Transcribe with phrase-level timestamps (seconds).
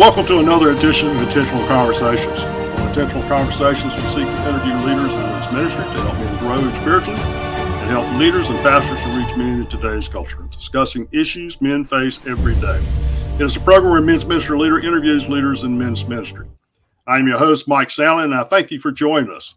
[0.00, 2.40] welcome to another edition of Intentional Conversations.
[2.40, 6.80] On Intentional Conversations, we seek to interview leaders in this ministry to help men grow
[6.80, 11.84] spiritually and help leaders and pastors to reach men in today's culture, discussing issues men
[11.84, 12.82] face every day.
[13.34, 16.48] It is a program where men's ministry leader interviews leaders in men's ministry.
[17.06, 19.54] I'm your host, Mike Sallin, and I thank you for joining us.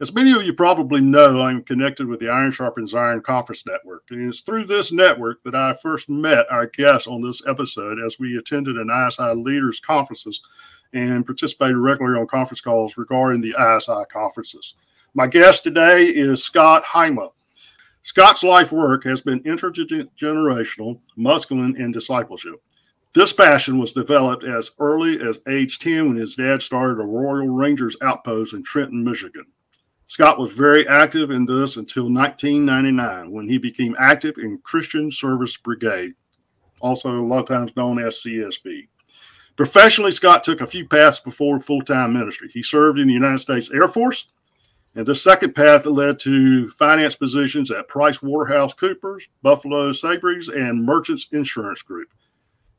[0.00, 4.04] As many of you probably know, I'm connected with the Iron Sharpens Iron Conference Network.
[4.10, 8.18] And it's through this network that I first met our guest on this episode as
[8.18, 10.40] we attended an ISI leaders conferences
[10.92, 14.74] and participated regularly on conference calls regarding the ISI conferences.
[15.14, 17.30] My guest today is Scott Heima.
[18.02, 22.54] Scott's life work has been intergenerational, masculine, and discipleship.
[23.14, 27.46] This passion was developed as early as age 10 when his dad started a Royal
[27.46, 29.44] Rangers outpost in Trenton, Michigan.
[30.12, 35.56] Scott was very active in this until 1999 when he became active in Christian Service
[35.56, 36.12] Brigade,
[36.80, 38.88] also a lot of times known as CSB.
[39.56, 42.50] Professionally, Scott took a few paths before full time ministry.
[42.52, 44.28] He served in the United States Air Force,
[44.94, 50.84] and the second path led to finance positions at Price Waterhouse Coopers, Buffalo Sabres, and
[50.84, 52.08] Merchants Insurance Group.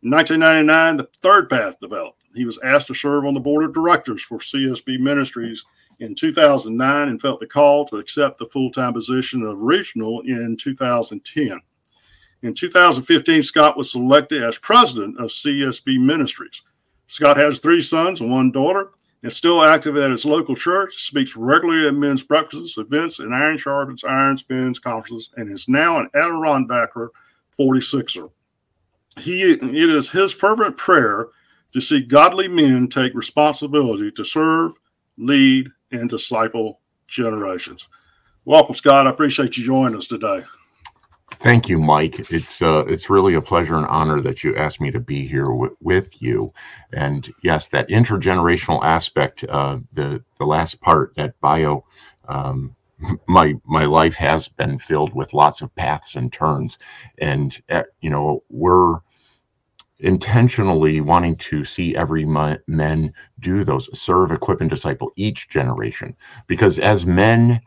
[0.03, 2.21] In 1999, the third path developed.
[2.35, 5.65] He was asked to serve on the board of directors for CSB Ministries
[5.99, 10.57] in 2009 and felt the call to accept the full time position of regional in
[10.57, 11.61] 2010.
[12.43, 16.61] In 2015, Scott was selected as president of CSB Ministries.
[17.07, 18.91] Scott has three sons and one daughter,
[19.23, 23.57] and still active at his local church, speaks regularly at men's breakfasts, events, and Iron
[23.57, 27.09] Sharpens Iron Spins conferences, and is now an Adirondacker
[27.57, 28.29] 46er.
[29.19, 31.27] He, it is his fervent prayer
[31.71, 34.73] to see godly men take responsibility to serve,
[35.17, 37.87] lead, and disciple generations.
[38.45, 39.07] Welcome, Scott.
[39.07, 40.43] I appreciate you joining us today.
[41.39, 42.31] Thank you, Mike.
[42.31, 45.45] It's uh, it's really a pleasure and honor that you asked me to be here
[45.45, 46.53] w- with you.
[46.93, 51.83] And yes, that intergenerational aspect, uh, the the last part, that bio,
[52.29, 52.75] um,
[53.27, 56.77] my my life has been filled with lots of paths and turns,
[57.17, 58.99] and uh, you know we're
[60.03, 66.15] intentionally wanting to see every men do those serve equip and disciple each generation.
[66.47, 67.61] Because as men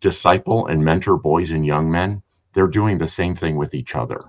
[0.00, 2.22] disciple and mentor boys and young men
[2.54, 4.24] they're doing the same thing with each other.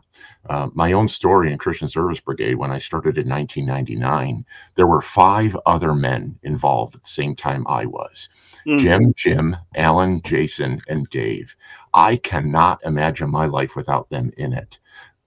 [0.49, 4.45] Uh, my own story in christian service brigade when i started in 1999
[4.75, 8.29] there were five other men involved at the same time i was.
[8.67, 8.79] Mm.
[8.79, 11.55] jim jim alan jason and dave.
[11.93, 14.79] I cannot imagine my life without them in it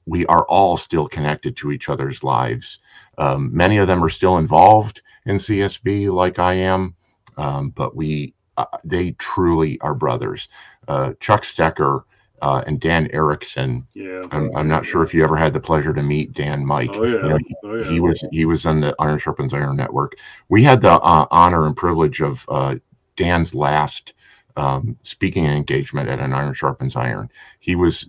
[0.06, 2.78] we are all still connected to each other's lives.
[3.18, 6.94] Um, many of them are still involved in CSB, like I am,
[7.36, 10.48] um, but we uh, they truly are brothers.
[10.88, 12.04] Uh, Chuck Stecker
[12.40, 13.86] uh, and Dan Erickson.
[13.94, 16.90] Yeah, I'm, I'm, not sure if you ever had the pleasure to meet Dan Mike.
[16.94, 17.10] Oh, yeah.
[17.14, 17.90] You know, he, oh, yeah.
[17.90, 20.16] he, was he was on the Iron Sharpens Iron Network.
[20.48, 22.76] We had the uh, honor and privilege of uh,
[23.16, 24.14] Dan's last
[24.56, 27.30] um, speaking engagement at an Iron Sharpens Iron.
[27.60, 28.08] He was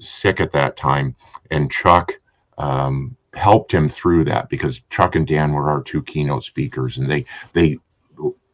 [0.00, 1.14] sick at that time,
[1.50, 2.12] and Chuck
[2.58, 7.10] um, helped him through that because Chuck and Dan were our two keynote speakers, and
[7.10, 7.78] they they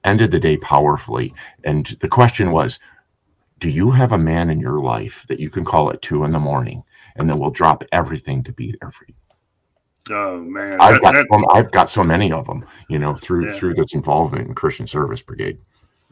[0.05, 1.34] ended the day powerfully.
[1.65, 2.78] And the question was,
[3.60, 6.32] do you have a man in your life that you can call at two in
[6.32, 6.82] the morning,
[7.16, 9.15] and then we'll drop everything to be there for you?
[10.11, 13.59] Oh man, I've got that, I've got so many of them, you know, through yeah.
[13.59, 15.59] through this involvement in Christian Service Brigade.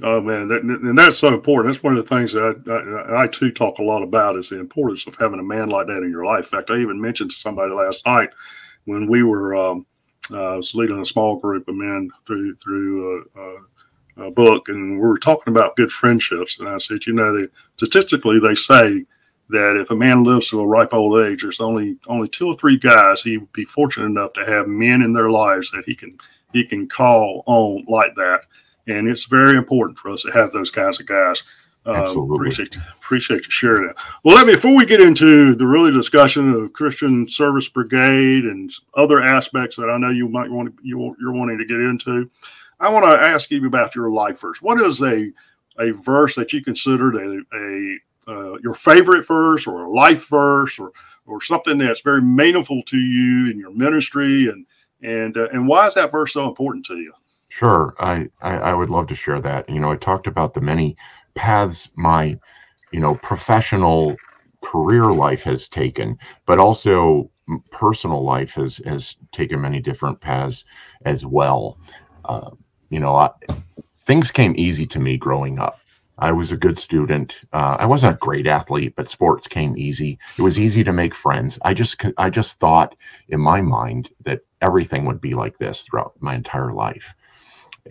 [0.05, 1.73] Oh man, and that's so important.
[1.73, 4.49] That's one of the things that I, I, I, too talk a lot about is
[4.49, 6.53] the importance of having a man like that in your life.
[6.53, 8.31] In fact, I even mentioned to somebody last night
[8.85, 9.87] when we were um,
[10.33, 14.69] uh, I was leading a small group of men through through a, a, a, book,
[14.69, 16.59] and we were talking about good friendships.
[16.59, 19.05] And I said, you know, they, statistically they say
[19.51, 22.57] that if a man lives to a ripe old age, there's only only two or
[22.57, 25.95] three guys he would be fortunate enough to have men in their lives that he
[25.95, 26.19] can
[26.53, 28.43] he can call on like that
[28.87, 31.43] and it's very important for us to have those kinds of guys.
[31.85, 33.97] Uh, appreciate appreciate you sharing that.
[34.23, 38.73] Well, let me before we get into the really discussion of Christian Service Brigade and
[38.95, 42.31] other aspects that I know you might want to, you you're wanting to get into.
[42.79, 44.63] I want to ask you about your life verse.
[44.63, 45.33] What is a
[45.79, 47.97] a verse that you considered a, a
[48.29, 50.93] uh, your favorite verse or a life verse or
[51.27, 54.67] or something that's very meaningful to you in your ministry and
[55.03, 57.13] and uh, and why is that verse so important to you?
[57.53, 59.69] Sure, I, I, I would love to share that.
[59.69, 60.97] You know, I talked about the many
[61.35, 62.39] paths my,
[62.93, 64.17] you know, professional
[64.63, 66.17] career life has taken,
[66.47, 67.31] but also
[67.71, 70.65] personal life has has taken many different paths
[71.05, 71.77] as well.
[72.25, 72.53] Uh,
[72.89, 73.29] you know, I,
[74.01, 75.79] things came easy to me growing up.
[76.17, 77.37] I was a good student.
[77.53, 80.19] Uh, I wasn't a great athlete, but sports came easy.
[80.39, 81.59] It was easy to make friends.
[81.67, 82.97] I just I just thought
[83.29, 87.15] in my mind that everything would be like this throughout my entire life.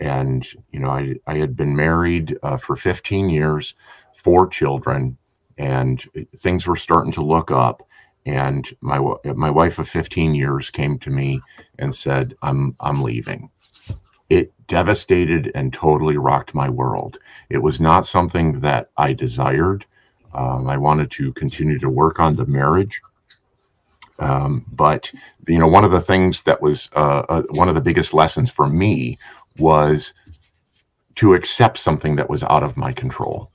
[0.00, 3.74] And you know, I I had been married uh, for 15 years,
[4.16, 5.16] four children,
[5.58, 6.02] and
[6.38, 7.82] things were starting to look up.
[8.24, 11.40] And my my wife of 15 years came to me
[11.78, 13.50] and said, "I'm I'm leaving."
[14.32, 17.18] it devastated and totally rocked my world.
[17.50, 19.84] It was not something that I desired.
[20.34, 23.02] Um, I wanted to continue to work on the marriage.
[24.18, 25.10] Um, but,
[25.48, 28.50] you know, one of the things that was uh, uh, one of the biggest lessons
[28.50, 29.18] for me
[29.58, 30.14] was
[31.16, 33.50] to accept something that was out of my control.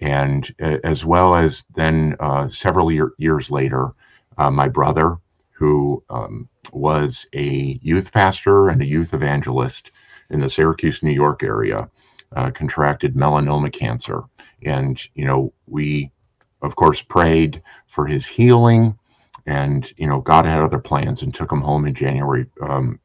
[0.00, 3.92] And uh, as well as then uh, several year, years later,
[4.36, 5.16] uh, my brother,
[5.50, 9.90] who um, was a youth pastor and a youth evangelist,
[10.30, 11.88] in the Syracuse, New York area,
[12.36, 14.22] uh, contracted melanoma cancer.
[14.64, 16.10] And, you know, we,
[16.62, 18.98] of course, prayed for his healing.
[19.46, 23.00] And, you know, God had other plans and took him home in January um,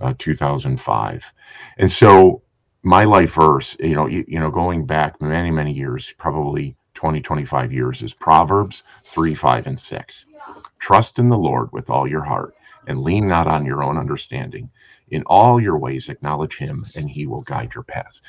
[0.00, 1.32] uh, 2005.
[1.78, 2.42] And so
[2.82, 7.20] my life verse, you know, you, you know, going back many, many years, probably 20,
[7.20, 10.26] 25 years, is Proverbs 3, 5, and 6.
[10.78, 12.54] Trust in the Lord with all your heart
[12.86, 14.70] and lean not on your own understanding.
[15.08, 18.20] In all your ways, acknowledge him, and he will guide your paths.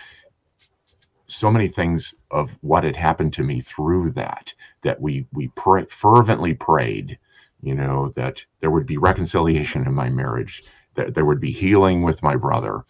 [1.27, 4.53] So many things of what had happened to me through that,
[4.83, 7.17] that we we pray, fervently prayed,
[7.61, 10.63] you know, that there would be reconciliation in my marriage,
[10.95, 12.83] that there would be healing with my brother,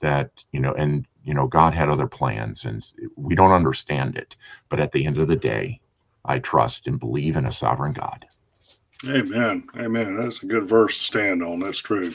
[0.00, 2.86] that you know, and you know, God had other plans, and
[3.16, 4.36] we don't understand it,
[4.68, 5.80] but at the end of the day,
[6.24, 8.24] I trust and believe in a sovereign God.
[9.04, 9.66] Amen.
[9.76, 10.16] Amen.
[10.16, 11.60] That's a good verse to stand on.
[11.60, 12.12] That's true.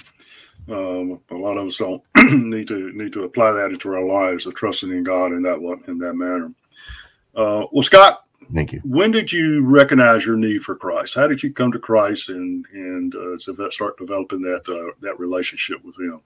[0.70, 2.02] Um, a lot of us don't
[2.32, 5.60] need to need to apply that into our lives of trusting in God in that
[5.60, 6.52] one in that manner.
[7.36, 8.21] Uh, well, Scott,
[8.54, 8.82] thank you.
[8.84, 11.16] When did you recognize your need for Christ?
[11.16, 15.84] How did you come to Christ and and uh, start developing that uh, that relationship
[15.84, 16.22] with Him?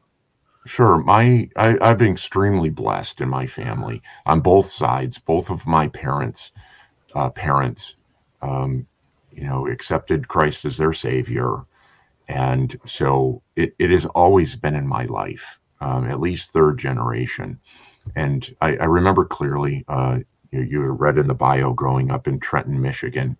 [0.66, 0.98] Sure.
[0.98, 5.18] My I, I've been extremely blessed in my family on both sides.
[5.18, 6.52] Both of my parents,
[7.14, 7.96] uh, parents,
[8.42, 8.88] um,
[9.32, 11.66] you know, accepted Christ as their Savior
[12.28, 17.60] and so it, it has always been in my life, um, at least third generation.
[18.16, 20.20] And I, I remember clearly, uh,
[20.56, 23.38] you, you read in the bio growing up in Trenton, Michigan,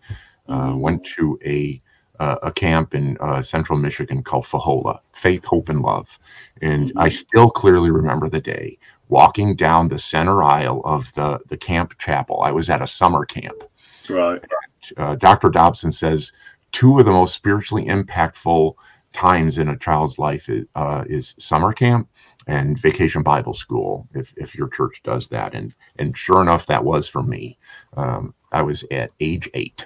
[0.48, 0.80] uh, mm-hmm.
[0.80, 1.82] went to a
[2.20, 6.18] uh, a camp in uh, central Michigan called Fahola, Faith, Hope, and Love.
[6.62, 7.00] And mm-hmm.
[7.00, 8.78] I still clearly remember the day
[9.10, 12.42] walking down the center aisle of the, the camp chapel.
[12.42, 13.64] I was at a summer camp.
[14.10, 14.42] Right.
[14.42, 15.50] And, uh, Dr.
[15.50, 16.32] Dobson says,
[16.72, 18.76] two of the most spiritually impactful
[19.14, 22.10] times in a child's life is, uh, is summer camp
[22.48, 25.54] and vacation Bible school, if, if your church does that.
[25.56, 27.58] And, and sure enough, that was for me.
[27.98, 29.86] Um, I was at age eight.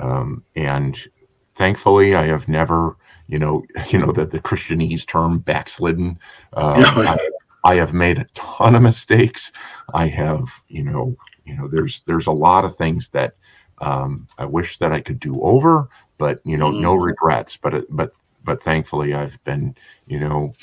[0.00, 0.98] Um, and
[1.54, 2.96] thankfully, I have never,
[3.28, 6.18] you know, you know, the, the Christianese term backslidden.
[6.52, 6.82] Uh,
[7.64, 9.52] I, I have made a ton of mistakes.
[9.92, 13.34] I have, you know, you know, there's, there's a lot of things that
[13.78, 15.88] um, I wish that I could do over,
[16.18, 16.80] but you know, mm.
[16.80, 17.56] no regrets.
[17.56, 18.12] But but
[18.44, 19.74] but thankfully, I've been
[20.06, 20.54] you know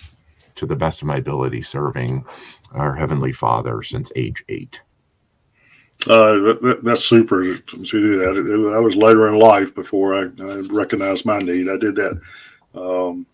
[0.56, 2.25] to the best of my ability serving
[2.71, 4.80] our heavenly Father since age eight.
[6.07, 8.74] Uh, that, that's super to do that.
[8.75, 11.69] I was later in life before I, I recognized my need.
[11.69, 12.19] I did that.
[12.73, 13.28] Um,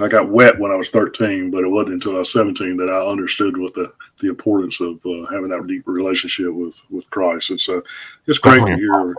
[0.00, 2.88] I got wet when I was 13, but it wasn't until I was 17 that
[2.88, 7.50] I understood what the, the importance of uh, having that deep relationship with, with Christ.
[7.50, 7.82] And so
[8.26, 9.14] it's great to hear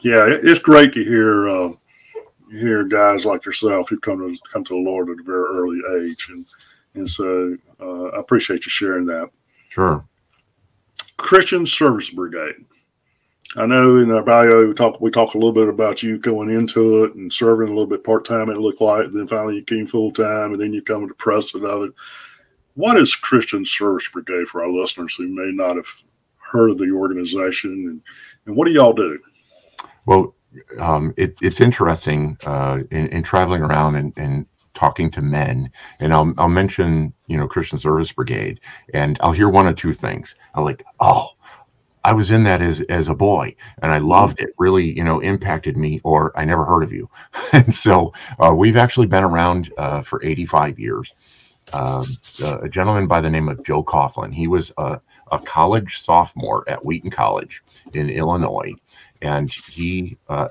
[0.00, 1.70] yeah, it's great to hear uh,
[2.50, 5.80] hear guys like yourself who come to come to the Lord at a very early
[6.02, 6.46] age, and
[6.94, 9.30] and so uh, I appreciate you sharing that.
[9.68, 10.04] Sure.
[11.16, 12.64] Christian Service Brigade.
[13.56, 16.50] I know in our bio we talk we talk a little bit about you going
[16.50, 18.48] into it and serving a little bit part time.
[18.48, 21.70] It looked like then finally you came full time, and then you come to president
[21.70, 21.92] of it.
[22.74, 25.88] What is Christian Service Brigade for our listeners who may not have
[26.36, 28.02] heard of the organization, and,
[28.46, 29.18] and what do y'all do?
[30.06, 30.34] Well,
[30.78, 36.12] um, it, it's interesting uh, in, in, traveling around and, and, talking to men, and
[36.12, 38.60] I'll, I'll mention you know Christian Service Brigade,
[38.94, 40.36] and I'll hear one or two things.
[40.54, 41.30] I'm like, oh,
[42.04, 44.54] I was in that as as a boy, and I loved it.
[44.58, 46.00] Really, you know, impacted me.
[46.04, 47.10] Or I never heard of you,
[47.52, 51.12] and so uh, we've actually been around uh, for 85 years.
[51.72, 54.34] Um, a gentleman by the name of Joe Coughlin.
[54.34, 55.00] He was a,
[55.30, 57.62] a college sophomore at Wheaton College
[57.92, 58.74] in Illinois
[59.22, 60.48] and he uh,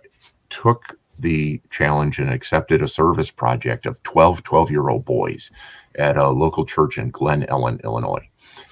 [0.49, 5.51] took the challenge and accepted a service project of 12 12 year old boys
[5.95, 8.27] at a local church in Glen Ellyn, Illinois.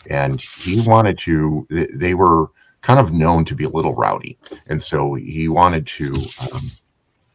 [0.10, 1.68] and he wanted to.
[1.94, 2.48] They were
[2.82, 4.38] kind of known to be a little rowdy,
[4.68, 6.14] and so he wanted to
[6.52, 6.72] um,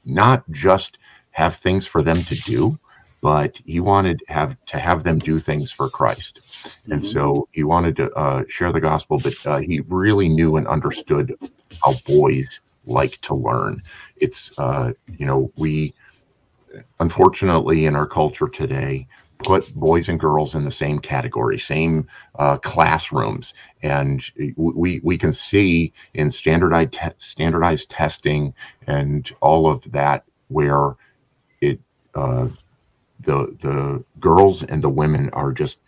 [0.05, 0.99] not just
[1.33, 2.79] have things for them to do,
[3.23, 6.93] but he wanted have to have them do things for Christ, mm-hmm.
[6.93, 9.19] and so he wanted to uh, share the gospel.
[9.19, 11.35] But uh, he really knew and understood
[11.83, 13.83] how boys like to learn.
[14.17, 15.95] It's uh, you know we
[17.01, 19.07] unfortunately in our culture today
[19.39, 22.07] put boys and girls in the same category, same
[22.39, 24.23] uh, classrooms, and
[24.57, 28.53] we we can see in standardized te- standardized testing
[28.87, 30.97] and all of that where
[31.61, 31.81] it
[32.15, 32.49] uh,
[33.25, 35.79] the the girls and the women are just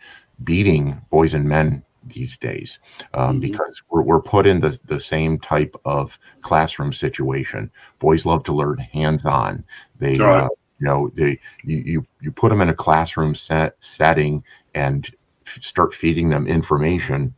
[0.43, 2.79] beating boys and men these days
[3.13, 3.39] um, mm-hmm.
[3.39, 7.71] because we're, we're put in the, the same type of classroom situation.
[7.99, 9.63] Boys love to learn hands on.
[9.99, 10.43] They right.
[10.43, 10.49] uh,
[10.79, 15.09] you know, they you, you you put them in a classroom set setting and
[15.47, 17.33] f- start feeding them information.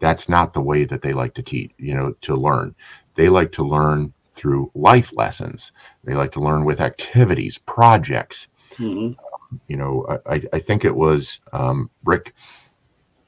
[0.00, 1.72] That's not the way that they like to teach.
[1.78, 2.74] You know, to learn.
[3.14, 5.72] They like to learn through life lessons.
[6.04, 8.46] They like to learn with activities, projects.
[8.78, 9.06] Mm-hmm.
[9.06, 12.34] Um, you know, I, I think it was um, Rick,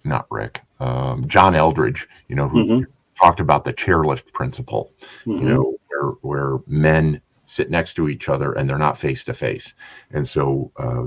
[0.04, 2.90] not Rick, um, John Eldredge, You know, who mm-hmm.
[3.22, 4.92] talked about the chairlift principle.
[5.26, 5.42] Mm-hmm.
[5.42, 9.34] You know, where where men sit next to each other and they're not face to
[9.34, 9.74] face.
[10.10, 11.06] And so uh,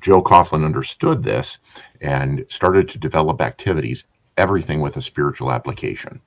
[0.00, 1.58] Joe Coughlin understood this
[2.00, 4.04] and started to develop activities,
[4.36, 6.20] everything with a spiritual application.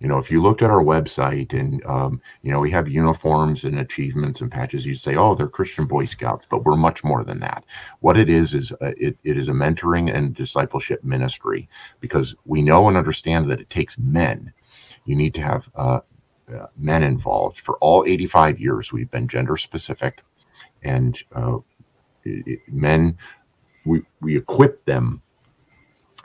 [0.00, 3.64] You know, if you looked at our website and, um, you know, we have uniforms
[3.64, 7.22] and achievements and patches, you'd say, oh, they're Christian Boy Scouts, but we're much more
[7.22, 7.64] than that.
[8.00, 11.68] What it is, is uh, it, it is a mentoring and discipleship ministry
[12.00, 14.52] because we know and understand that it takes men.
[15.04, 16.00] You need to have uh,
[16.52, 17.58] uh, men involved.
[17.58, 20.22] For all 85 years, we've been gender specific,
[20.82, 21.58] and uh,
[22.24, 23.18] it, men,
[23.84, 25.20] we, we equip them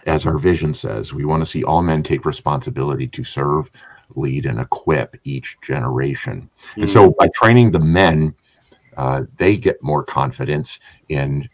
[0.06, 1.14] as our vision says.
[1.14, 3.70] We want to see all men take responsibility to serve,
[4.16, 6.50] lead, and equip each generation.
[6.72, 6.82] Mm-hmm.
[6.82, 8.34] And so, by training the men,
[8.98, 11.50] uh, they get more confidence in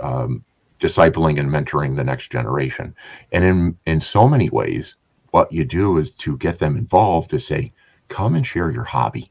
[0.00, 0.44] um,
[0.80, 2.94] discipling and mentoring the next generation.
[3.32, 4.94] And in in so many ways,
[5.30, 7.72] what you do is to get them involved to say,
[8.08, 9.30] come and share your hobby.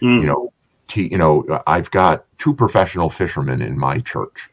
[0.00, 0.20] Mm.
[0.20, 0.52] You know,
[0.88, 4.48] t- you know, I've got two professional fishermen in my church,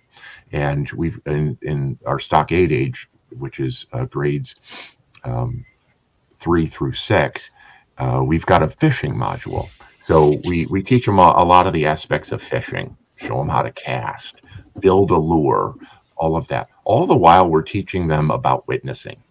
[0.51, 4.55] and we've in, in our stockade age, which is uh, grades
[5.24, 5.65] um,
[6.36, 7.51] three through six,
[7.98, 9.69] uh, we've got a fishing module.
[10.07, 13.50] So we we teach them a, a lot of the aspects of fishing, show them
[13.50, 14.41] how to cast,
[14.79, 15.75] build a lure,
[16.17, 16.69] all of that.
[16.83, 19.21] All the while, we're teaching them about witnessing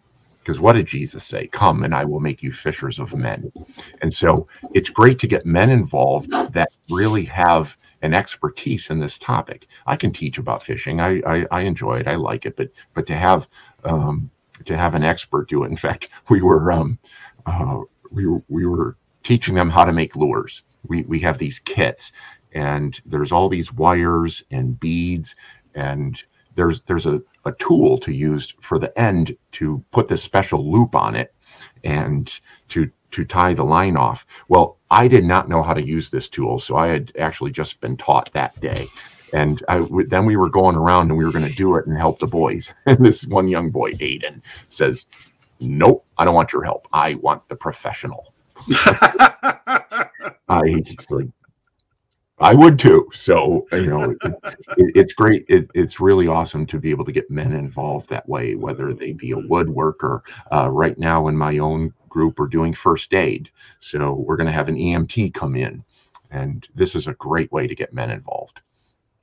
[0.49, 1.47] because what did Jesus say?
[1.49, 3.53] Come and I will make you fishers of men.
[4.01, 9.19] And so it's great to get men involved that really have an expertise in this
[9.19, 9.67] topic.
[9.87, 11.01] I can teach about fishing.
[11.01, 12.09] I, I, I enjoy it.
[12.09, 12.57] I like it.
[12.57, 13.49] But but to have
[13.85, 14.31] um,
[14.65, 15.71] to have an expert do it.
[15.71, 16.99] In fact, we were um,
[17.47, 20.63] uh, we we were teaching them how to make lures.
[20.87, 22.13] We we have these kits,
[22.53, 25.37] and there's all these wires and beads,
[25.75, 26.23] and
[26.55, 30.95] there's there's a a tool to use for the end to put this special loop
[30.95, 31.35] on it
[31.85, 34.27] and to to tie the line off.
[34.49, 37.81] Well, I did not know how to use this tool, so I had actually just
[37.81, 38.87] been taught that day.
[39.33, 41.97] And I, then we were going around and we were going to do it and
[41.97, 42.73] help the boys.
[42.87, 45.07] And this one young boy, Aiden, says,
[45.61, 46.89] "Nope, I don't want your help.
[46.93, 48.33] I want the professional."
[50.49, 51.29] I like,
[52.41, 53.09] I would too.
[53.13, 55.45] So you know, it, it, it's great.
[55.49, 59.13] It, it's really awesome to be able to get men involved that way, whether they
[59.13, 60.21] be a woodworker.
[60.53, 63.51] Uh, right now, in my own group, we're doing first aid,
[63.81, 65.85] so we're going to have an EMT come in,
[66.31, 68.61] and this is a great way to get men involved.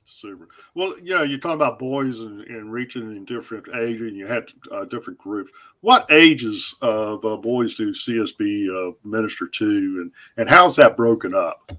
[0.08, 0.46] Super.
[0.76, 4.26] Well, you know, you're talking about boys and, and reaching in different age, and you
[4.26, 5.50] had uh, different groups.
[5.80, 11.34] What ages of uh, boys do CSB uh, minister to, and and how's that broken
[11.34, 11.72] up?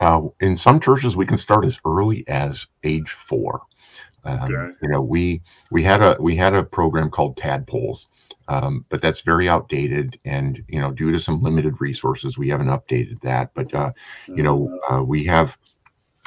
[0.00, 3.60] Uh, in some churches, we can start as early as age four.
[4.24, 4.74] Um, okay.
[4.82, 8.06] You know, we we had a we had a program called Tadpoles,
[8.48, 12.68] um, but that's very outdated, and you know, due to some limited resources, we haven't
[12.68, 13.52] updated that.
[13.54, 13.92] But uh,
[14.28, 15.56] you know, uh, we have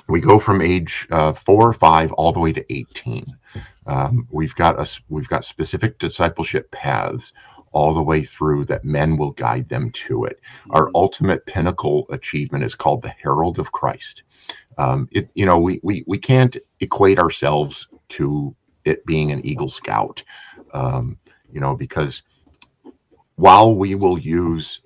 [0.07, 3.25] we go from age uh, four or five all the way to eighteen.
[3.86, 7.33] Um, we've got us we've got specific discipleship paths
[7.71, 10.39] all the way through that men will guide them to it.
[10.62, 10.71] Mm-hmm.
[10.71, 14.24] Our ultimate pinnacle achievement is called the Herald of Christ.
[14.77, 18.55] Um, it, you know, we, we, we can't equate ourselves to
[18.86, 20.24] it being an Eagle Scout,
[20.74, 21.17] um,
[21.51, 22.24] you know, because
[23.36, 24.82] while we will use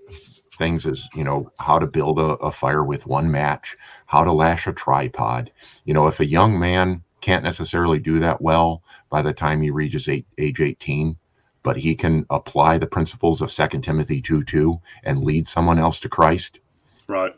[0.58, 3.76] things as, you know, how to build a, a fire with one match,
[4.06, 5.52] how to lash a tripod,
[5.86, 9.72] you know, if a young man can't necessarily do that well, by the time he
[9.72, 11.16] reaches eight, age 18,
[11.64, 16.00] but he can apply the principles of Second Timothy 2 2 and lead someone else
[16.02, 16.60] to Christ.
[17.08, 17.34] Right.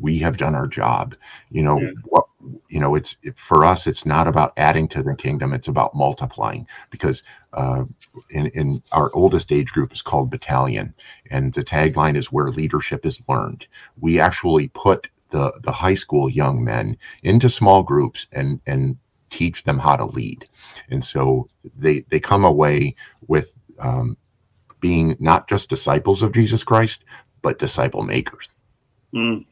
[0.00, 1.14] We have done our job.
[1.50, 1.90] You know, yeah.
[2.04, 2.24] what
[2.68, 6.66] you know, it's for us, it's not about adding to the kingdom, it's about multiplying
[6.90, 7.22] because
[7.54, 7.84] uh,
[8.30, 10.94] in, in our oldest age group is called battalion,
[11.30, 13.66] and the tagline is where leadership is learned.
[14.00, 18.96] We actually put the, the high school young men into small groups and, and
[19.30, 20.48] teach them how to lead.
[20.90, 22.94] And so they, they come away
[23.26, 24.16] with um,
[24.80, 27.04] being not just disciples of Jesus Christ,
[27.42, 28.48] but disciple makers.
[29.12, 29.44] Mm.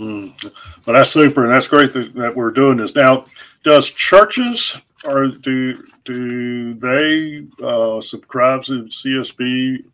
[0.00, 0.54] Mm.
[0.86, 3.24] Well, that's super, and that's great that, that we're doing this now.
[3.62, 9.84] Does churches or do do they uh, subscribe to CSB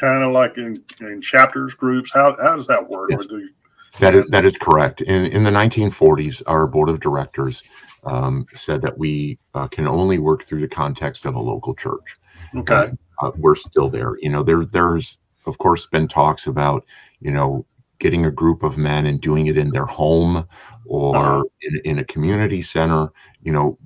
[0.00, 2.12] kind of like in, in chapters groups?
[2.12, 3.10] How how does that work?
[3.10, 3.26] Yes.
[4.00, 5.00] that is that is correct.
[5.02, 7.62] In in the 1940s, our board of directors
[8.04, 12.16] um, said that we uh, can only work through the context of a local church.
[12.56, 14.16] Okay, uh, we're still there.
[14.20, 16.84] You know, there there's of course been talks about
[17.20, 17.64] you know
[17.98, 20.46] getting a group of men and doing it in their home
[20.86, 21.42] or uh-huh.
[21.62, 23.10] in, in a community center,
[23.42, 23.78] you know,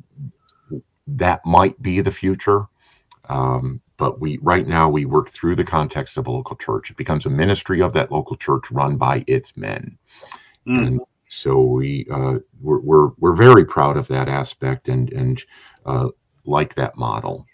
[1.07, 2.67] that might be the future.
[3.29, 6.91] Um, but we right now we work through the context of a local church.
[6.91, 9.97] It becomes a ministry of that local church run by its men.
[10.67, 10.87] Mm.
[10.87, 15.43] And so we uh, we're, we're we're very proud of that aspect and and
[15.87, 16.09] uh,
[16.45, 17.47] like that model.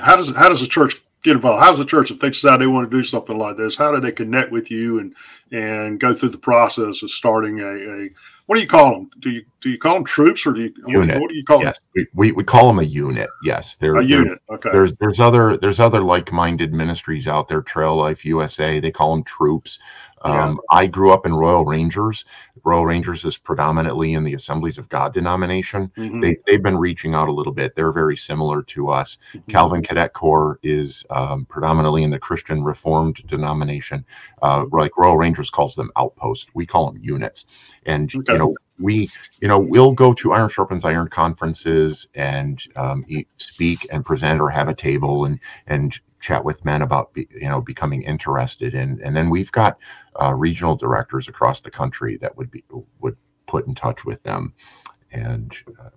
[0.00, 1.62] How does how does the church get involved?
[1.62, 3.76] How's the church if they that they want to do something like this?
[3.76, 5.14] How do they connect with you and
[5.50, 8.10] and go through the process of starting a, a
[8.46, 9.10] what do you call them?
[9.18, 11.20] Do you do you call them troops or do you unit.
[11.20, 11.80] what do you call yes.
[11.94, 12.06] them?
[12.14, 13.28] We, we call them a unit.
[13.42, 14.38] Yes, they're a unit.
[14.50, 14.70] Okay.
[14.72, 17.60] There's there's other there's other like minded ministries out there.
[17.60, 18.80] Trail Life USA.
[18.80, 19.78] They call them troops.
[20.22, 20.78] Um, yeah.
[20.78, 22.24] I grew up in Royal Rangers.
[22.64, 25.90] Royal Rangers is predominantly in the Assemblies of God denomination.
[25.96, 26.20] Mm-hmm.
[26.20, 27.74] They, they've been reaching out a little bit.
[27.74, 29.18] They're very similar to us.
[29.32, 29.50] Mm-hmm.
[29.50, 34.04] Calvin Cadet Corps is um, predominantly in the Christian Reformed denomination.
[34.42, 36.46] Uh, like Royal Rangers calls them outposts.
[36.54, 37.46] We call them units.
[37.86, 38.32] And, okay.
[38.32, 39.10] you know, we,
[39.40, 43.04] you know, we'll go to Iron Sharpens Iron conferences and um,
[43.38, 47.48] speak and present or have a table and, and chat with men about be, you
[47.48, 49.78] know becoming interested in and then we've got
[50.20, 52.64] uh, regional directors across the country that would be
[53.00, 54.52] would put in touch with them.
[55.12, 55.90] And uh,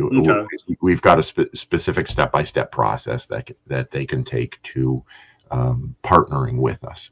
[0.00, 0.46] okay.
[0.80, 5.02] we've got a spe- specific step-by-step process that that they can take to
[5.50, 7.10] um, partnering with us.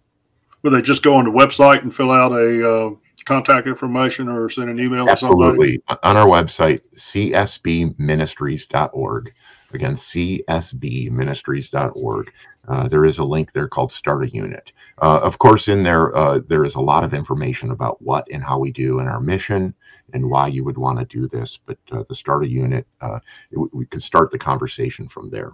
[0.62, 2.90] Will they just go on the website and fill out a uh,
[3.25, 5.81] contact information or send an email absolutely.
[6.03, 9.33] On our website csbministries.org
[9.74, 12.32] Again, csbministries.org.
[12.68, 14.72] Uh, there is a link there called Start a Unit.
[15.00, 18.42] Uh, of course, in there, uh, there is a lot of information about what and
[18.42, 19.74] how we do and our mission
[20.12, 21.58] and why you would want to do this.
[21.64, 23.18] But uh, the Start a Unit, uh,
[23.50, 25.52] we can start the conversation from there.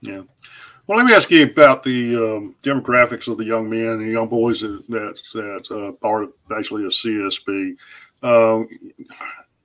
[0.00, 0.22] Yeah.
[0.86, 4.28] Well, let me ask you about the um, demographics of the young men and young
[4.28, 7.76] boys that that uh, of actually a CSB.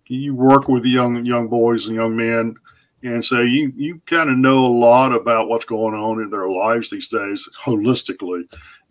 [0.08, 2.56] You work with young young boys and young men
[3.04, 6.48] and so you you kind of know a lot about what's going on in their
[6.48, 8.44] lives these days holistically.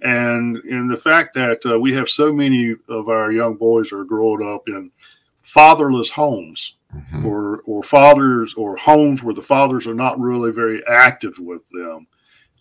[0.03, 4.05] And in the fact that uh, we have so many of our young boys are
[4.05, 4.91] growing up in
[5.43, 7.27] fatherless homes mm-hmm.
[7.27, 12.07] or or fathers or homes where the fathers are not really very active with them.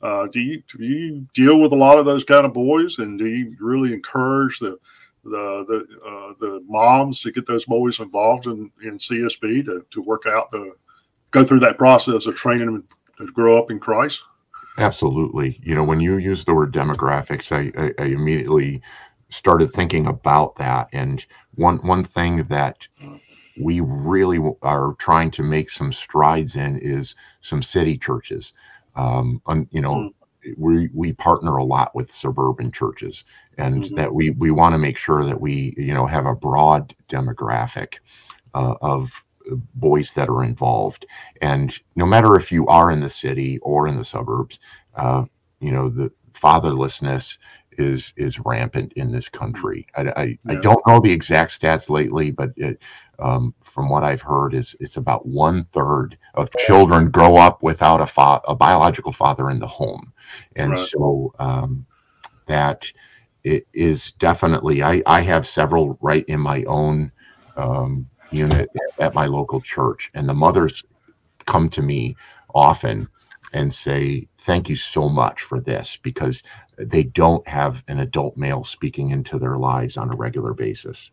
[0.01, 2.99] Uh, do you do you deal with a lot of those kind of boys?
[2.99, 4.77] And do you really encourage the
[5.23, 10.01] the the uh, the moms to get those boys involved in, in CSB to, to
[10.01, 10.73] work out the
[11.31, 12.87] go through that process of training them
[13.17, 14.21] to grow up in Christ?
[14.77, 15.59] Absolutely.
[15.61, 18.81] You know, when you use the word demographics, I, I, I immediately
[19.29, 20.87] started thinking about that.
[20.93, 22.87] And one one thing that
[23.59, 28.53] we really are trying to make some strides in is some city churches.
[28.95, 30.13] Um, you know, mm.
[30.57, 33.25] we we partner a lot with suburban churches,
[33.57, 33.95] and mm-hmm.
[33.95, 37.95] that we we want to make sure that we you know have a broad demographic
[38.53, 39.11] uh, of
[39.75, 41.05] boys that are involved.
[41.41, 44.59] And no matter if you are in the city or in the suburbs,
[44.95, 45.25] uh,
[45.59, 47.37] you know, the fatherlessness
[47.79, 49.87] is is rampant in this country.
[49.95, 50.35] I, I, yeah.
[50.47, 52.79] I don't know the exact stats lately, but it,
[53.19, 58.01] um, from what I've heard, is it's about one third of children grow up without
[58.01, 60.11] a fa- a biological father in the home,
[60.55, 60.87] and right.
[60.89, 61.85] so um,
[62.47, 62.91] that
[63.43, 64.83] it is definitely.
[64.83, 67.11] I I have several right in my own
[67.55, 70.83] um, unit at my local church, and the mothers
[71.45, 72.15] come to me
[72.53, 73.07] often
[73.53, 76.43] and say, Thank you so much for this because
[76.77, 81.11] they don't have an adult male speaking into their lives on a regular basis.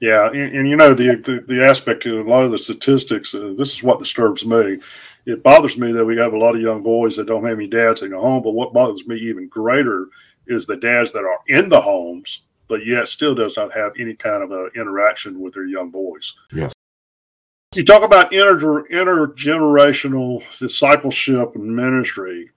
[0.00, 3.34] Yeah, and, and you know the, the, the aspect to a lot of the statistics.
[3.34, 4.78] Uh, this is what disturbs me.
[5.26, 7.68] It bothers me that we have a lot of young boys that don't have any
[7.68, 8.42] dads in the home.
[8.42, 10.06] But what bothers me even greater
[10.46, 14.14] is the dads that are in the homes, but yet still does not have any
[14.14, 16.34] kind of a interaction with their young boys.
[16.52, 16.72] Yes.
[17.74, 22.50] You talk about inter, intergenerational discipleship and ministry.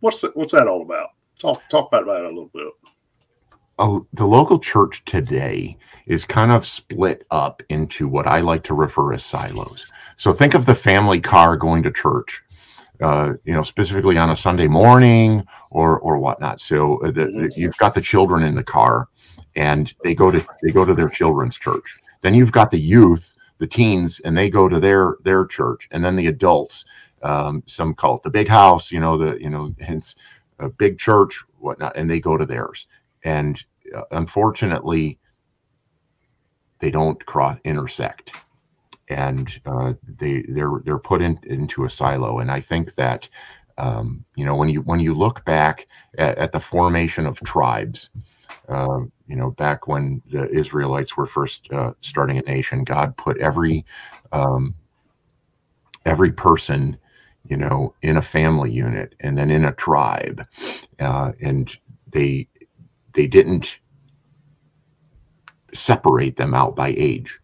[0.00, 1.10] What's that, what's that all about?
[1.38, 2.68] Talk talk about that a little bit.
[3.78, 8.74] Uh, the local church today is kind of split up into what I like to
[8.74, 9.86] refer as silos.
[10.18, 12.42] So think of the family car going to church,
[13.00, 16.60] uh, you know, specifically on a Sunday morning or or whatnot.
[16.60, 19.08] So uh, the, the, you've got the children in the car,
[19.56, 21.98] and they go to they go to their children's church.
[22.22, 26.04] Then you've got the youth, the teens, and they go to their their church, and
[26.04, 26.84] then the adults.
[27.22, 30.16] Um, some call it the big house, you know, the you know, hence
[30.58, 32.86] a big church, whatnot, and they go to theirs.
[33.24, 33.62] And
[33.94, 35.18] uh, unfortunately,
[36.80, 38.36] they don't cross intersect,
[39.08, 42.38] and uh, they they're they're put in, into a silo.
[42.38, 43.28] And I think that
[43.78, 45.86] um, you know when you when you look back
[46.18, 48.10] at, at the formation of tribes.
[48.68, 53.38] Uh, you know, back when the Israelites were first uh, starting a nation, God put
[53.38, 53.84] every
[54.32, 54.74] um,
[56.06, 56.96] every person
[57.48, 60.46] you know, in a family unit and then in a tribe,
[60.98, 61.76] uh, and
[62.12, 62.46] they
[63.14, 63.78] they didn't
[65.72, 67.40] separate them out by age,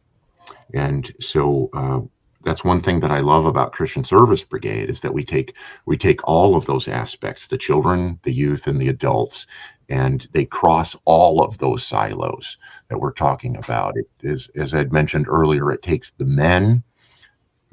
[0.75, 2.01] and so uh,
[2.47, 5.55] that's one thing that I love about Christian Service Brigade is that we take
[5.85, 9.49] we take all of those aspects, the children, the youth, and the adults,
[9.89, 12.57] and they cross all of those silos
[12.89, 13.97] that we're talking about.
[13.97, 16.85] It is, as I'd mentioned earlier, it takes the men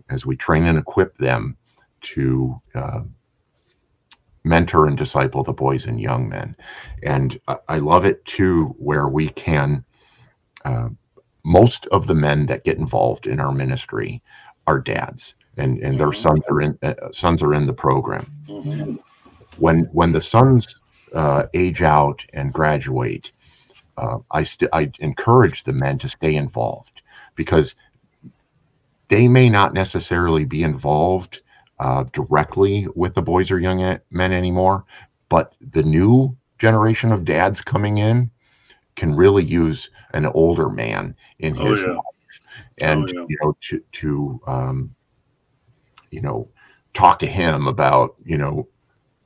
[0.09, 1.55] as we train and equip them
[2.01, 3.01] to uh,
[4.43, 6.55] mentor and disciple the boys and young men.
[7.03, 9.85] And I, I love it too, where we can,
[10.65, 10.89] uh,
[11.45, 14.21] most of the men that get involved in our ministry
[14.67, 15.35] are dads.
[15.57, 18.25] And, and their sons are in uh, sons are in the program.
[18.47, 18.95] Mm-hmm.
[19.57, 20.75] When when the sons
[21.13, 23.31] uh, age out and graduate,
[23.97, 27.03] uh, I st- I encourage the men to stay involved
[27.35, 27.75] because
[29.09, 31.41] they may not necessarily be involved
[31.79, 34.85] uh, directly with the boys or young men anymore,
[35.29, 38.31] but the new generation of dads coming in
[38.95, 41.97] can really use an older man in oh, his yeah.
[42.79, 43.25] Life, and oh, yeah.
[43.29, 44.95] you know to to um,
[46.11, 46.47] you know
[46.93, 48.67] talk to him about you know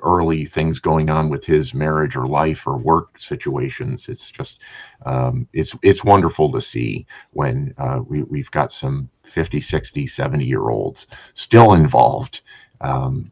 [0.03, 4.59] early things going on with his marriage or life or work situations it's just
[5.05, 10.45] um, it's it's wonderful to see when uh, we, we've got some 50 60 70
[10.45, 12.41] year olds still involved
[12.81, 13.31] um,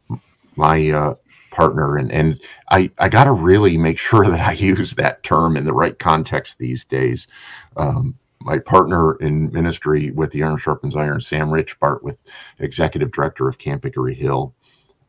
[0.56, 1.14] my uh,
[1.56, 5.56] partner and and I I got to really make sure that I use that term
[5.56, 7.28] in the right context these days.
[7.76, 12.18] Um, my partner in ministry with the Iron Sharpens Iron, Sam Richbart, with
[12.58, 14.54] executive director of Camp Hickory Hill.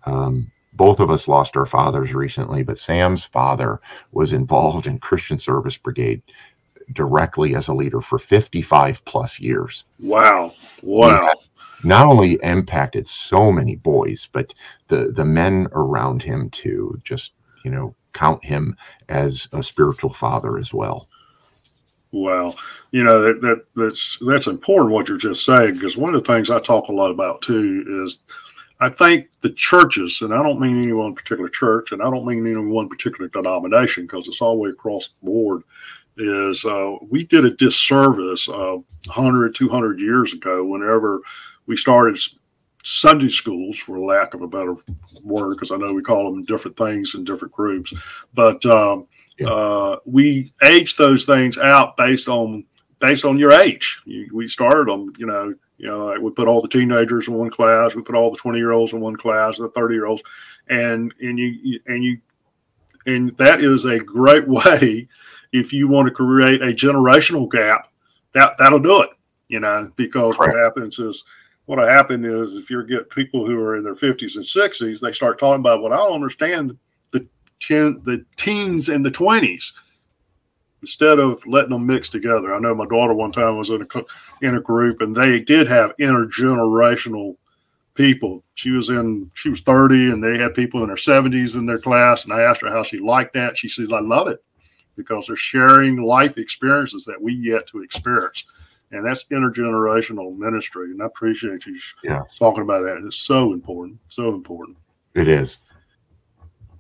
[0.06, 5.38] Um, both of us lost our fathers recently, but Sam's father was involved in Christian
[5.38, 6.22] Service Brigade
[6.94, 9.86] directly as a leader for 55 plus years.
[10.00, 10.54] Wow.
[10.82, 11.30] Wow
[11.84, 14.54] not only impacted so many boys, but
[14.88, 17.00] the the men around him too.
[17.04, 18.76] Just you know, count him
[19.10, 21.08] as a spiritual father as well.
[22.24, 22.56] Well,
[22.92, 26.34] you know that, that that's that's important what you're just saying because one of the
[26.34, 28.22] things I talk a lot about too is
[28.80, 32.26] I think the churches, and I don't mean any one particular church, and I don't
[32.26, 35.64] mean any one particular denomination because it's all the way across the board.
[36.18, 41.22] Is uh, we did a disservice uh, 100, 200 years ago whenever
[41.68, 42.18] we started
[42.84, 44.76] Sunday schools, for lack of a better
[45.24, 47.94] word, because I know we call them different things in different groups.
[48.34, 49.08] But um,
[49.40, 49.48] yeah.
[49.50, 52.66] uh, we age those things out based on
[53.00, 54.02] based on your age.
[54.06, 57.36] You, we started them, you know, you know, like we put all the teenagers in
[57.36, 60.06] one class, we put all the twenty year olds in one class, the thirty year
[60.06, 60.24] olds,
[60.70, 62.20] and and you and you
[63.06, 65.08] and that is a great way
[65.54, 67.92] if you want to create a generational gap.
[68.34, 69.10] That that'll do it,
[69.48, 70.50] you know, because right.
[70.50, 71.24] what happens is
[71.66, 75.12] what happened is if you get people who are in their 50s and 60s, they
[75.12, 76.78] start talking about, well, I don't understand
[77.60, 79.74] ten, the teens and the 20s
[80.82, 82.54] instead of letting them mix together.
[82.54, 85.68] I know my daughter one time was in a in a group and they did
[85.68, 87.36] have intergenerational
[87.96, 88.44] people.
[88.54, 91.80] She was in she was 30 and they had people in their 70s in their
[91.80, 93.58] class and I asked her how she liked that.
[93.58, 94.44] She said I love it
[94.96, 98.46] because they're sharing life experiences that we yet to experience
[98.92, 100.92] and that's intergenerational ministry.
[100.92, 102.24] And I appreciate you yeah.
[102.38, 103.04] talking about that.
[103.06, 104.78] It's so important, so important.
[105.14, 105.58] It is.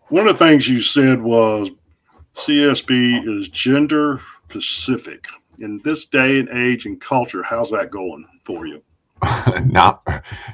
[0.09, 1.69] One of the things you said was
[2.33, 5.25] CSB is gender specific.
[5.59, 8.81] in this day and age and culture, how's that going for you?
[9.65, 10.07] not,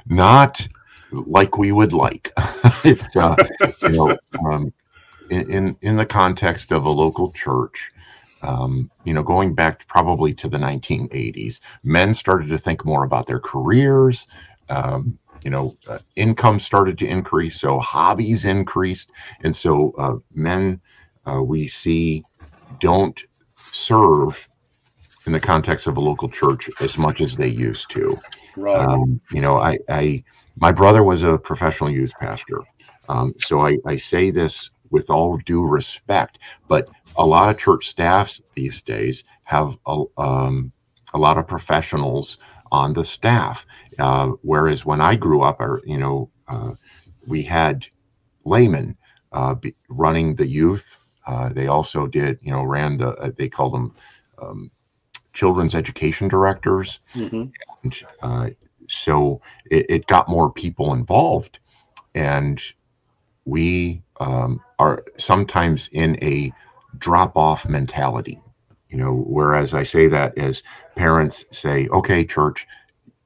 [0.07, 0.67] not
[1.11, 2.31] like we would like.
[2.83, 3.35] it's uh,
[3.83, 4.73] you know, um,
[5.29, 7.91] in in the context of a local church.
[8.41, 13.25] Um, you know, going back probably to the 1980s, men started to think more about
[13.25, 14.27] their careers.
[14.69, 19.09] Um, you know, uh, income started to increase, so hobbies increased,
[19.41, 20.79] and so uh, men
[21.27, 22.23] uh, we see
[22.79, 23.21] don't
[23.71, 24.47] serve
[25.25, 28.19] in the context of a local church as much as they used to.
[28.55, 28.75] Right.
[28.75, 30.23] Um, you know, I, I,
[30.57, 32.61] my brother was a professional youth pastor,
[33.09, 37.89] um, so I, I say this with all due respect, but a lot of church
[37.89, 40.71] staffs these days have a, um,
[41.13, 42.37] a lot of professionals
[42.73, 43.65] on the staff.
[43.99, 46.71] Uh, whereas when I grew up, or you know, uh,
[47.25, 47.87] we had
[48.43, 48.97] laymen
[49.31, 50.97] uh, be, running the youth.
[51.25, 53.09] Uh, they also did, you know, ran the.
[53.09, 53.95] Uh, they called them
[54.41, 54.71] um,
[55.31, 57.45] children's education directors, mm-hmm.
[57.83, 58.49] and uh,
[58.89, 59.39] so
[59.71, 61.59] it, it, got more people involved,
[62.15, 62.61] and
[63.45, 66.51] we um, are sometimes in a
[66.97, 68.41] drop off mentality
[68.93, 70.63] you know whereas i say that as
[70.95, 72.67] parents say okay church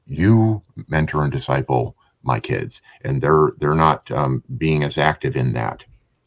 [0.07, 5.53] you mentor and disciple my kids and they're they're not um, being as active in
[5.53, 5.83] that.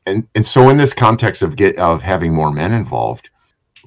[0.07, 3.29] And and so in this context of get of having more men involved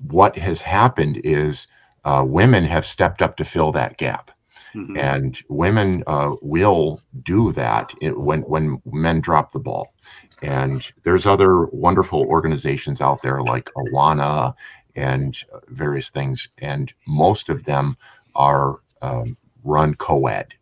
[0.09, 1.67] what has happened is
[2.05, 4.31] uh, women have stepped up to fill that gap.
[4.75, 4.97] Mm-hmm.
[4.97, 9.93] and women uh, will do that when when men drop the ball.
[10.41, 14.55] And there's other wonderful organizations out there like awana
[14.95, 17.97] and various things, and most of them
[18.35, 20.53] are um, run co-ed.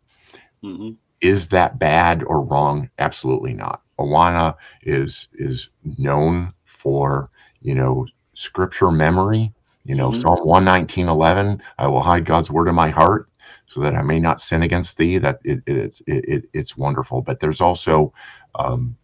[0.62, 0.90] Mm-hmm.
[1.20, 2.90] Is that bad or wrong?
[2.98, 3.82] Absolutely not.
[3.98, 5.68] Awana is is
[5.98, 9.52] known for you know scripture memory.
[9.84, 10.20] You know mm-hmm.
[10.20, 11.62] Psalm one nineteen eleven.
[11.78, 13.28] I will hide God's word in my heart
[13.66, 15.18] so that I may not sin against thee.
[15.18, 17.22] That it, it's it, it, it's wonderful.
[17.22, 18.12] But there's also
[18.56, 18.96] um,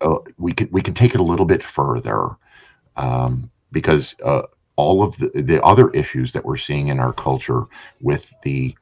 [0.00, 2.30] uh, we can we can take it a little bit further.
[2.96, 4.42] Um, because uh,
[4.76, 7.64] all of the, the other issues that we're seeing in our culture
[8.00, 8.74] with the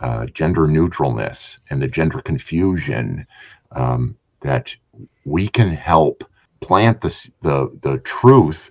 [0.00, 3.26] uh, gender neutralness and the gender confusion
[3.72, 4.74] um, that
[5.24, 6.24] we can help
[6.60, 8.70] plant the, the the truth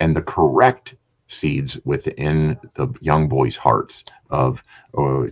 [0.00, 0.94] and the correct
[1.28, 4.62] seeds within the young boys' hearts of
[4.98, 5.24] uh,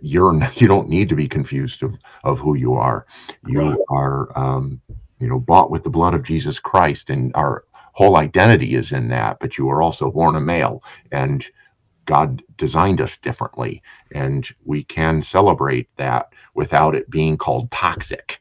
[0.00, 3.06] you're you don't need to be confused of of who you are.
[3.46, 3.78] You right.
[3.90, 4.80] are um,
[5.18, 9.08] you know bought with the blood of Jesus Christ and are whole identity is in
[9.08, 11.46] that, but you are also born a male and
[12.04, 13.82] God designed us differently.
[14.12, 18.40] And we can celebrate that without it being called toxic.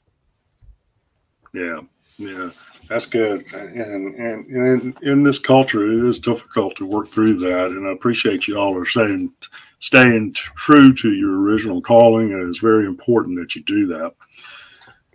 [1.54, 1.82] Yeah,
[2.18, 2.50] yeah,
[2.88, 3.46] that's good.
[3.54, 7.72] And, and, and in this culture, it is difficult to work through that.
[7.72, 9.32] And I appreciate you all are saying,
[9.80, 12.34] staying true to your original calling.
[12.34, 14.14] And it's very important that you do that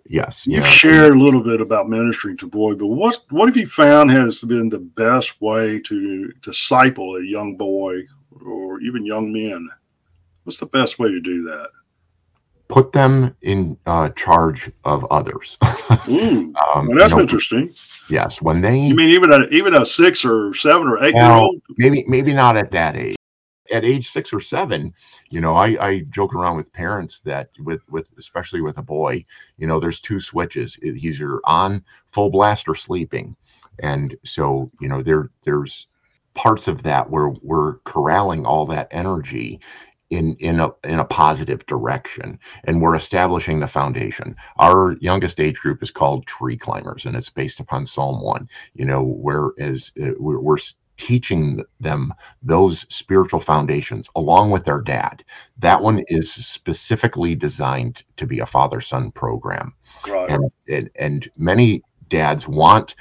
[0.09, 0.47] yes.
[0.47, 0.71] You've yeah.
[0.71, 4.43] shared a little bit about ministering to boy, but what what have you found has
[4.43, 8.03] been the best way to disciple a young boy
[8.45, 9.69] or even young men?
[10.45, 11.71] What's the best way to do that?
[12.69, 15.57] Put them in uh, charge of others.
[15.63, 17.75] mm, um, well, that's you know, interesting.
[18.11, 18.79] Yes, when they.
[18.79, 21.63] You mean even a even a six or seven or eight well, year old?
[21.77, 23.17] Maybe maybe not at that age
[23.71, 24.95] at age six or seven,
[25.31, 29.25] you know, I, I joke around with parents that with with especially with a boy,
[29.59, 30.75] you know, there's two switches.
[30.83, 33.37] He's either on full blast or sleeping,
[33.81, 35.87] and so you know there there's
[36.35, 39.61] parts of that where we're corralling all that energy
[40.11, 42.39] in in a in a positive direction.
[42.65, 44.37] And we're establishing the foundation.
[44.59, 48.85] Our youngest age group is called tree climbers and it's based upon psalm 1 you
[48.85, 50.59] know whereas uh, we're, we're
[50.97, 55.25] teaching them those spiritual foundations along with their dad.
[55.59, 59.75] That one is specifically designed to be a father son program.
[60.07, 60.31] Right.
[60.31, 62.95] And, and, and many dads want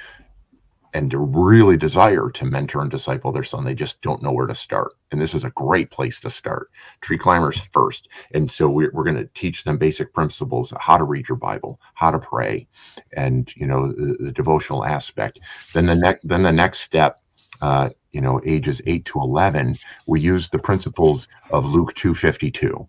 [0.96, 3.64] and really desire to mentor and disciple their son.
[3.64, 4.94] They just don't know where to start.
[5.12, 6.70] And this is a great place to start.
[7.02, 8.08] Tree climbers first.
[8.32, 11.78] And so we're, we're going to teach them basic principles how to read your Bible,
[11.92, 12.66] how to pray,
[13.14, 15.40] and you know the, the devotional aspect.
[15.74, 17.20] Then the next then the next step
[17.60, 22.88] uh, you know, ages 8 to 11, we use the principles of Luke 2:52.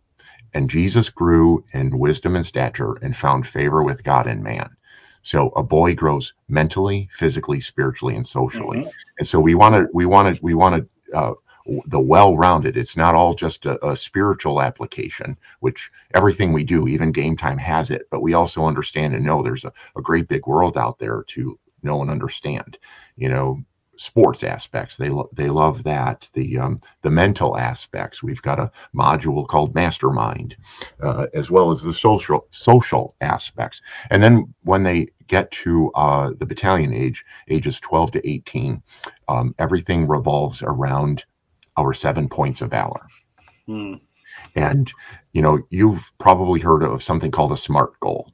[0.53, 4.69] And Jesus grew in wisdom and stature and found favor with God and man.
[5.23, 8.79] So a boy grows mentally, physically, spiritually, and socially.
[8.79, 8.89] Mm-hmm.
[9.19, 11.33] And so we want to, we want to, we want to, uh,
[11.87, 12.77] the well-rounded.
[12.77, 17.57] It's not all just a, a, spiritual application, which everything we do, even game time,
[17.57, 18.03] has it.
[18.09, 21.59] But we also understand and know there's a, a great big world out there to
[21.83, 22.77] know and understand.
[23.17, 23.63] You know,
[23.97, 24.97] sports aspects.
[24.97, 26.29] They lo- they love that.
[26.33, 28.23] The um, the mental aspects.
[28.23, 30.55] We've got a module called Mastermind,
[31.01, 33.81] uh, as well as the social social aspects.
[34.09, 38.81] And then when they get to uh, the battalion age, ages 12 to 18,
[39.27, 41.25] um, everything revolves around
[41.75, 43.05] our seven points of valor.
[43.65, 43.95] Hmm.
[44.55, 44.91] And
[45.33, 48.31] you know, you've probably heard of something called a SMART goal,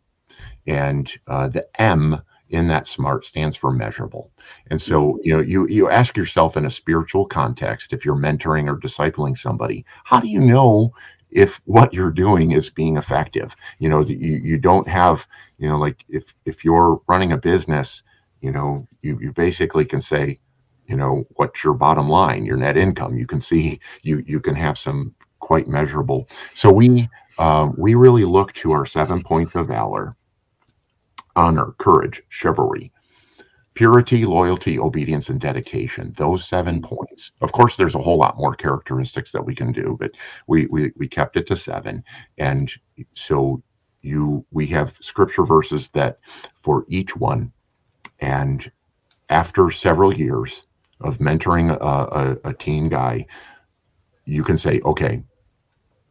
[0.67, 2.21] and uh, the M
[2.54, 4.32] in that SMART stands for measurable.
[4.70, 8.70] And so, you know, you you ask yourself in a spiritual context, if you're mentoring
[8.70, 10.94] or discipling somebody, how do you know
[11.32, 13.56] if what you're doing is being effective?
[13.80, 18.04] You know, you you don't have, you know, like if if you're running a business,
[18.42, 20.39] you know, you you basically can say,
[20.86, 23.18] you know, what's your bottom line, your net income.
[23.18, 26.30] You can see you you can have some quite measurable.
[26.54, 30.16] So we uh, we really look to our seven points of valor:
[31.36, 32.91] honor, courage, chivalry,
[33.74, 36.13] purity, loyalty, obedience, and dedication.
[36.15, 37.32] Those seven points.
[37.41, 40.12] Of course, there's a whole lot more characteristics that we can do, but
[40.48, 42.04] we we we kept it to seven,
[42.38, 42.72] and
[43.13, 43.62] so
[44.02, 46.19] you we have scripture verses that
[46.56, 47.52] for each one,
[48.19, 48.72] and
[49.30, 50.67] after several years
[51.02, 53.26] of mentoring a, a, a teen guy,
[54.26, 55.24] you can say, okay,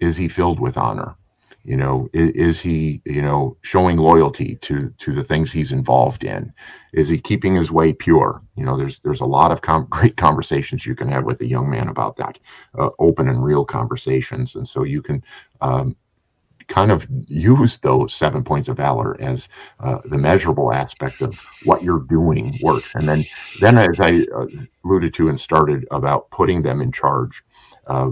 [0.01, 1.17] is he filled with honor
[1.65, 6.25] you know is, is, he you know showing loyalty to to the things he's involved
[6.25, 6.53] in?
[6.93, 8.43] Is he keeping his way pure?
[8.57, 11.47] You know there's there's a lot of com- great conversations you can have with a
[11.47, 12.39] young man about that
[12.79, 14.57] uh, open and real conversations.
[14.57, 15.23] And so you can
[15.61, 15.97] um,
[16.69, 19.49] kind of use those seven points of valor as
[19.81, 23.25] uh, the measurable aspect of what you're doing works and then
[23.61, 24.47] then as i uh,
[24.85, 27.43] alluded to and started about putting them in charge
[27.89, 28.11] uh,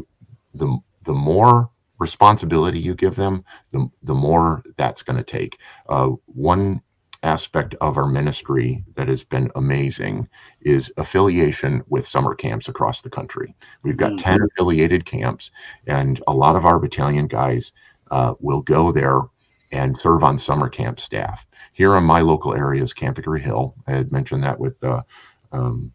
[0.54, 5.58] the the more responsibility you give them, the, the more that's going to take.
[5.88, 6.82] Uh, one
[7.22, 10.26] aspect of our ministry that has been amazing
[10.62, 13.54] is affiliation with summer camps across the country.
[13.82, 14.40] We've got mm-hmm.
[14.40, 15.50] 10 affiliated camps,
[15.86, 17.72] and a lot of our battalion guys
[18.10, 19.20] uh, will go there
[19.70, 21.46] and serve on summer camp staff.
[21.74, 23.74] Here in my local area is Camp Hickory Hill.
[23.86, 25.02] I had mentioned that with uh,
[25.52, 25.92] um,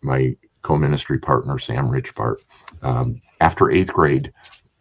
[0.00, 2.38] my co ministry partner, Sam Richpart.
[2.82, 4.32] Um, after eighth grade,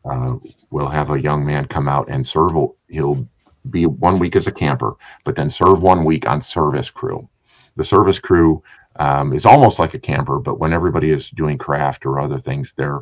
[0.06, 0.36] uh,
[0.70, 2.54] we'll have a young man come out and serve.
[2.90, 3.28] He'll
[3.70, 7.28] be one week as a camper, but then serve one week on service crew.
[7.76, 8.64] The service crew
[8.98, 12.74] um, is almost like a camper, but when everybody is doing craft or other things,
[12.74, 13.02] they're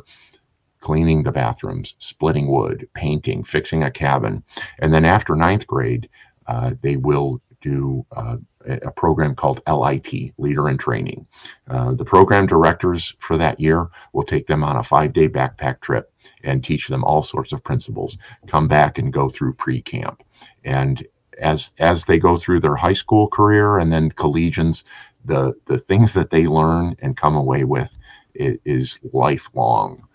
[0.80, 4.42] cleaning the bathrooms, splitting wood, painting, fixing a cabin.
[4.78, 6.08] And then after ninth grade,
[6.46, 11.26] uh, they will do uh, a program called LIT, Leader in Training.
[11.68, 15.80] Uh, the program directors for that year will take them on a five day backpack
[15.80, 16.12] trip
[16.44, 20.22] and teach them all sorts of principles, come back and go through pre camp.
[20.64, 21.06] And
[21.38, 24.84] as, as they go through their high school career and then collegians,
[25.24, 27.96] the, the things that they learn and come away with
[28.34, 30.06] is lifelong.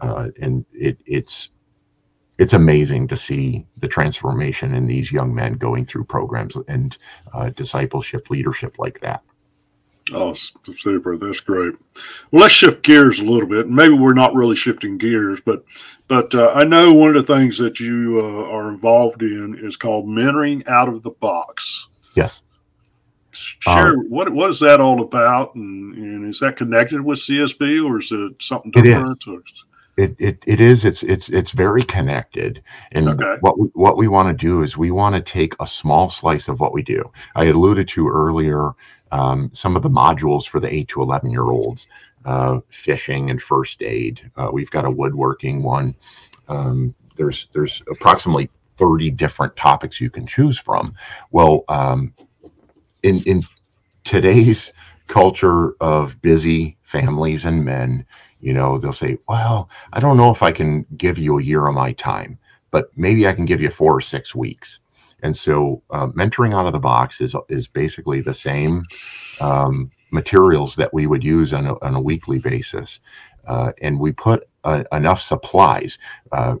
[0.00, 1.48] Uh, and it, it's
[2.38, 6.98] it's amazing to see the transformation in these young men going through programs and
[7.32, 9.22] uh, discipleship leadership like that.
[10.12, 11.16] Oh, super!
[11.16, 11.74] That's great.
[12.30, 13.70] Well, let's shift gears a little bit.
[13.70, 15.64] Maybe we're not really shifting gears, but
[16.08, 19.78] but uh, I know one of the things that you uh, are involved in is
[19.78, 21.88] called mentoring out of the box.
[22.14, 22.42] Yes.
[23.32, 23.94] Sure.
[23.94, 28.00] um, what what is that all about, and, and is that connected with CSB, or
[28.00, 29.22] is it something different?
[29.26, 29.64] It is.
[29.96, 32.62] It, it, it is it's it's it's very connected.
[32.92, 33.36] And okay.
[33.40, 36.48] what we, what we want to do is we want to take a small slice
[36.48, 37.10] of what we do.
[37.36, 38.72] I alluded to earlier
[39.12, 41.86] um, some of the modules for the 8 to 11 year olds
[42.24, 44.30] uh, fishing and first aid.
[44.36, 45.94] Uh, we've got a woodworking one.
[46.48, 50.94] Um, there's there's approximately 30 different topics you can choose from.
[51.30, 52.12] Well um,
[53.02, 53.42] in in
[54.02, 54.72] today's
[55.06, 58.04] culture of busy families and men
[58.44, 61.66] you know, they'll say, well, I don't know if I can give you a year
[61.66, 62.38] of my time,
[62.70, 64.80] but maybe I can give you four or six weeks.
[65.22, 68.82] And so, uh, mentoring out of the box is is basically the same
[69.40, 73.00] um, materials that we would use on a, on a weekly basis,
[73.48, 75.98] uh, and we put uh, enough supplies.
[76.30, 76.56] Uh,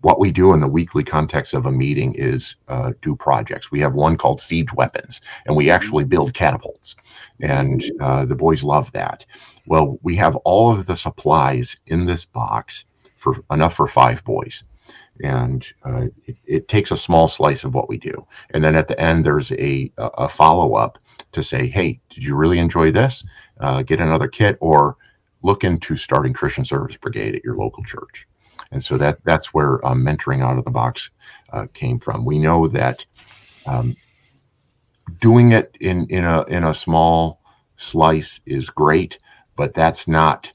[0.00, 3.70] what we do in the weekly context of a meeting is uh, do projects.
[3.70, 6.96] We have one called Siege Weapons, and we actually build catapults,
[7.40, 9.24] and uh, the boys love that.
[9.68, 14.64] Well, we have all of the supplies in this box for enough for five boys.
[15.22, 18.26] And uh, it, it, takes a small slice of what we do.
[18.50, 20.98] And then at the end, there's a, a follow up
[21.32, 23.24] to say, hey, did you really enjoy this?
[23.60, 24.96] Uh, get another kit or
[25.42, 28.26] look into starting Christian Service Brigade at your local church.
[28.70, 31.10] And so that that's where um, mentoring out of the box
[31.52, 32.24] uh, came from.
[32.24, 33.04] We know that
[33.66, 33.96] um,
[35.20, 37.40] doing it in in a in a small
[37.76, 39.18] slice is great,
[39.58, 40.50] but that's not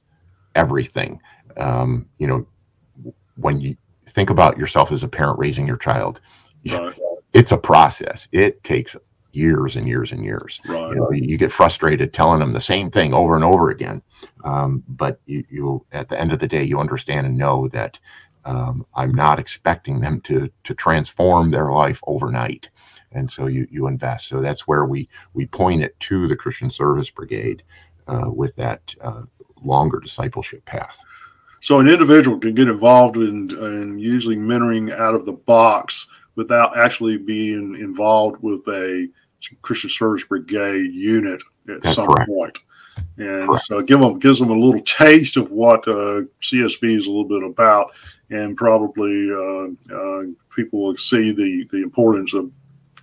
[0.55, 1.21] everything.
[1.57, 2.47] Um, you know,
[3.35, 3.75] when you
[4.07, 6.21] think about yourself as a parent raising your child,
[6.71, 6.95] right.
[7.33, 8.29] it's a process.
[8.31, 8.95] It takes
[9.33, 10.61] years and years and years.
[10.65, 10.89] Right.
[10.89, 14.01] You, know, you, get frustrated telling them the same thing over and over again.
[14.45, 17.99] Um, but you, you, at the end of the day, you understand and know that
[18.45, 22.69] um, I'm not expecting them to to transform their life overnight,
[23.13, 24.27] and so you you invest.
[24.27, 27.63] So that's where we we point it to the Christian Service Brigade
[28.07, 29.23] uh, with that uh,
[29.63, 30.97] longer discipleship path.
[31.61, 36.77] So an individual can get involved in, in usually mentoring out of the box without
[36.77, 39.07] actually being involved with a
[39.61, 42.29] Christian Service Brigade unit at That's some correct.
[42.29, 42.59] point.
[43.17, 43.63] And correct.
[43.65, 47.25] so give them gives them a little taste of what uh, CSB is a little
[47.25, 47.91] bit about,
[48.29, 50.23] and probably uh, uh,
[50.55, 52.51] people will see the the importance of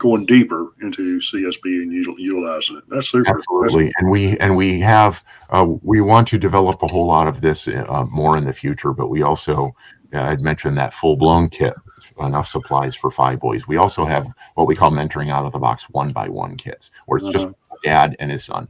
[0.01, 2.85] going deeper into CSB and utilizing it.
[2.89, 3.37] That's super.
[3.37, 7.29] Absolutely, That's, and we and we have uh, we want to develop a whole lot
[7.29, 9.77] of this uh, more in the future, but we also
[10.13, 11.75] uh, I'd mentioned that full blown kit
[12.19, 13.69] enough supplies for five boys.
[13.69, 16.91] We also have what we call mentoring out of the box one by one kits,
[17.07, 17.47] where it's uh-huh.
[17.47, 18.69] just dad and his son.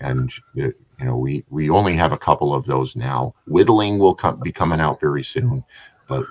[0.00, 3.34] And you know, we we only have a couple of those now.
[3.46, 5.62] Whittling will come be coming out very soon,
[6.08, 6.24] but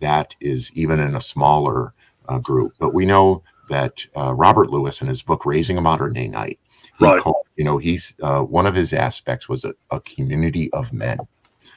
[0.00, 1.92] that is even in a smaller
[2.28, 2.72] uh, group.
[2.78, 6.58] But we know that uh, Robert Lewis in his book Raising a Modern Day Knight,
[7.00, 7.20] right?
[7.22, 11.18] Called, you know, he's uh, one of his aspects was a, a community of men.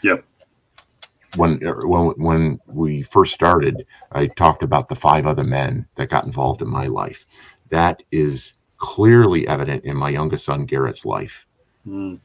[0.03, 0.25] Yep
[1.35, 6.25] when when when we first started, I talked about the five other men that got
[6.25, 7.25] involved in my life.
[7.69, 11.45] That is clearly evident in my youngest son Garrett's life.
[11.87, 12.19] Mm.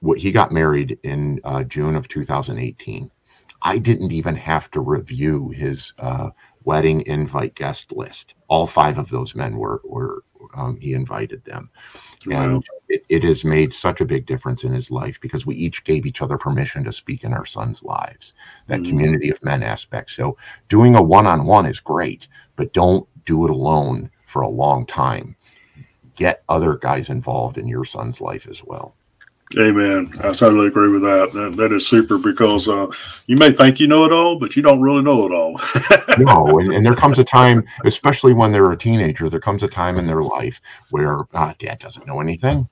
[0.00, 3.10] What he got married in uh, June of 2018.
[3.62, 6.30] I didn't even have to review his uh,
[6.70, 8.34] wedding invite guest list.
[8.46, 10.22] All five of those men were were
[10.54, 11.68] um, he invited them,
[12.30, 15.82] and it, it has made such a big difference in his life because we each
[15.82, 18.34] gave each other permission to speak in our sons' lives.
[18.68, 20.10] That mm community of men aspect.
[20.10, 20.36] So
[20.68, 24.86] doing a one on one is great, but don't do it alone for a long
[24.86, 25.34] time.
[26.14, 28.94] Get other guys involved in your son's life as well.
[29.58, 30.12] Amen.
[30.18, 31.32] I totally agree with that.
[31.32, 32.86] That, that is super because uh,
[33.26, 35.60] you may think you know it all, but you don't really know it all.
[36.18, 39.68] no, and, and, there comes a time, especially when they're a teenager, there comes a
[39.68, 42.68] time in their life where ah, dad doesn't know anything.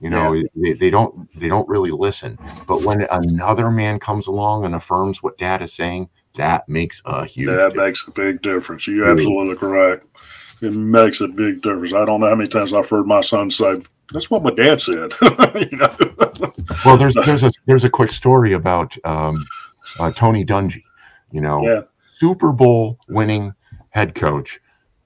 [0.00, 0.44] You know, yeah.
[0.54, 2.38] they, they don't they don't really listen.
[2.66, 7.24] But when another man comes along and affirms what dad is saying, that makes a
[7.24, 7.48] huge.
[7.48, 7.76] That difference.
[7.76, 8.86] makes a big difference.
[8.86, 10.06] You're absolutely correct.
[10.60, 11.94] It makes a big difference.
[11.94, 13.82] I don't know how many times I've heard my son say,
[14.12, 15.12] that's what my dad said.
[15.70, 16.52] you know?
[16.84, 19.44] well, there's there's a there's a quick story about um,
[19.98, 20.84] uh, Tony Dungy.
[21.30, 21.82] You know, yeah.
[22.06, 23.52] Super Bowl winning
[23.90, 24.60] head coach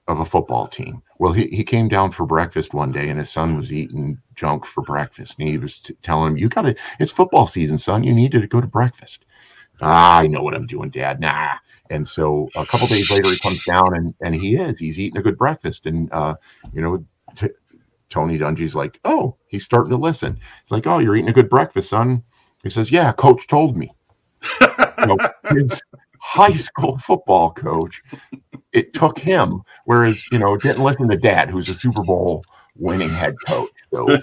[0.07, 1.01] of a football team.
[1.19, 4.65] Well, he, he came down for breakfast one day and his son was eating junk
[4.65, 5.35] for breakfast.
[5.39, 8.03] And he was t- telling him, You got to, it's football season, son.
[8.03, 9.25] You need to go to breakfast.
[9.81, 11.19] Ah, I know what I'm doing, dad.
[11.19, 11.55] Nah.
[11.89, 15.17] And so a couple days later, he comes down and, and he is, he's eating
[15.17, 15.85] a good breakfast.
[15.85, 16.35] And, uh,
[16.73, 17.49] you know, t-
[18.13, 20.35] Tony Dungy's like, oh, he's starting to listen.
[20.35, 22.23] He's like, oh, you're eating a good breakfast, son.
[22.61, 23.91] He says, yeah, coach told me.
[25.07, 25.17] know,
[25.49, 25.81] his
[26.19, 28.03] high school football coach,
[28.71, 32.45] it took him, whereas, you know, didn't listen to dad, who's a Super Bowl
[32.77, 33.71] winning head coach.
[33.91, 34.05] So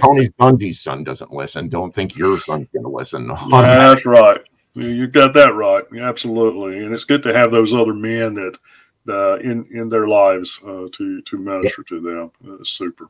[0.00, 1.68] Tony Dungy's son doesn't listen.
[1.68, 3.28] Don't think your son's going to listen.
[3.28, 4.40] That's right.
[4.74, 5.84] You got that right.
[6.00, 6.84] Absolutely.
[6.84, 8.58] And it's good to have those other men that–
[9.08, 12.30] uh, in in their lives uh, to to minister to them.
[12.46, 13.08] Uh, super.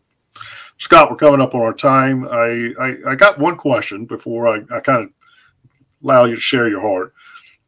[0.78, 2.26] Scott, we're coming up on our time.
[2.26, 5.10] I, I, I got one question before I, I kind of
[6.02, 7.12] allow you to share your heart.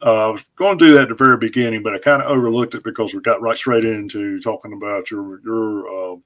[0.05, 2.31] Uh, I was going to do that at the very beginning, but I kind of
[2.31, 6.17] overlooked it because we got right straight into talking about your your uh,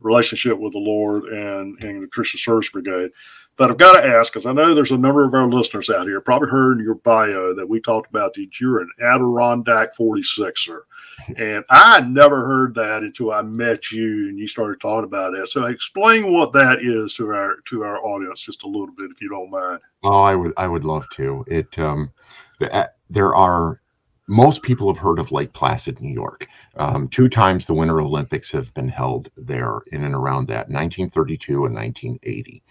[0.00, 3.10] relationship with the Lord and, and the Christian Service Brigade.
[3.56, 6.06] But I've got to ask, because I know there's a number of our listeners out
[6.06, 10.80] here probably heard in your bio that we talked about that you're an Adirondack 46er.
[11.36, 15.48] And I never heard that until I met you and you started talking about it.
[15.48, 19.20] So explain what that is to our to our audience just a little bit, if
[19.20, 19.80] you don't mind.
[20.04, 21.44] Oh, I would I would love to.
[21.48, 22.12] It um,
[22.60, 23.80] uh, there are
[24.28, 26.48] most people have heard of Lake Placid, New York.
[26.76, 31.66] Um, two times the Winter Olympics have been held there in and around that, 1932
[31.66, 32.62] and 1980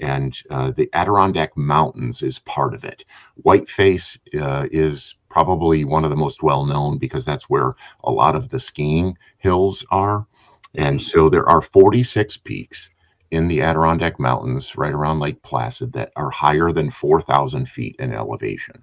[0.00, 3.04] and uh, the Adirondack Mountains is part of it.
[3.44, 7.74] Whiteface uh, is probably one of the most well known because that's where
[8.04, 10.26] a lot of the skiing hills are.
[10.74, 12.90] And so there are 46 peaks
[13.30, 18.12] in the Adirondack Mountains right around Lake Placid that are higher than 4,000 feet in
[18.12, 18.82] elevation.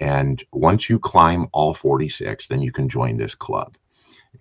[0.00, 3.76] And once you climb all 46, then you can join this club.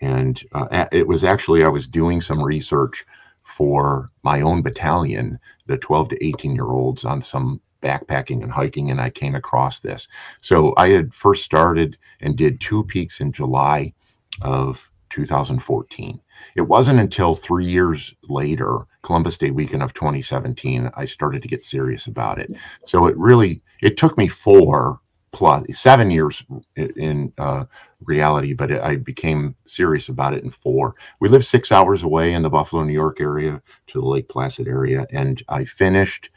[0.02, 3.06] And uh, it was actually, I was doing some research
[3.50, 8.91] for my own battalion, the 12 to 18 year olds, on some backpacking and hiking,
[8.91, 10.08] and I came across this.
[10.41, 13.93] So I had first started and did two peaks in July
[14.41, 16.22] of 2014.
[16.56, 21.64] It wasn't until three years later, Columbus Day weekend of 2017, I started to get
[21.64, 22.52] serious about it.
[22.86, 25.00] So it really it took me four
[25.32, 26.43] plus seven years
[26.75, 27.65] in uh,
[28.03, 30.95] reality, but I became serious about it in four.
[31.19, 34.67] We live six hours away in the Buffalo, New York area to the Lake Placid
[34.67, 36.30] area, and I finished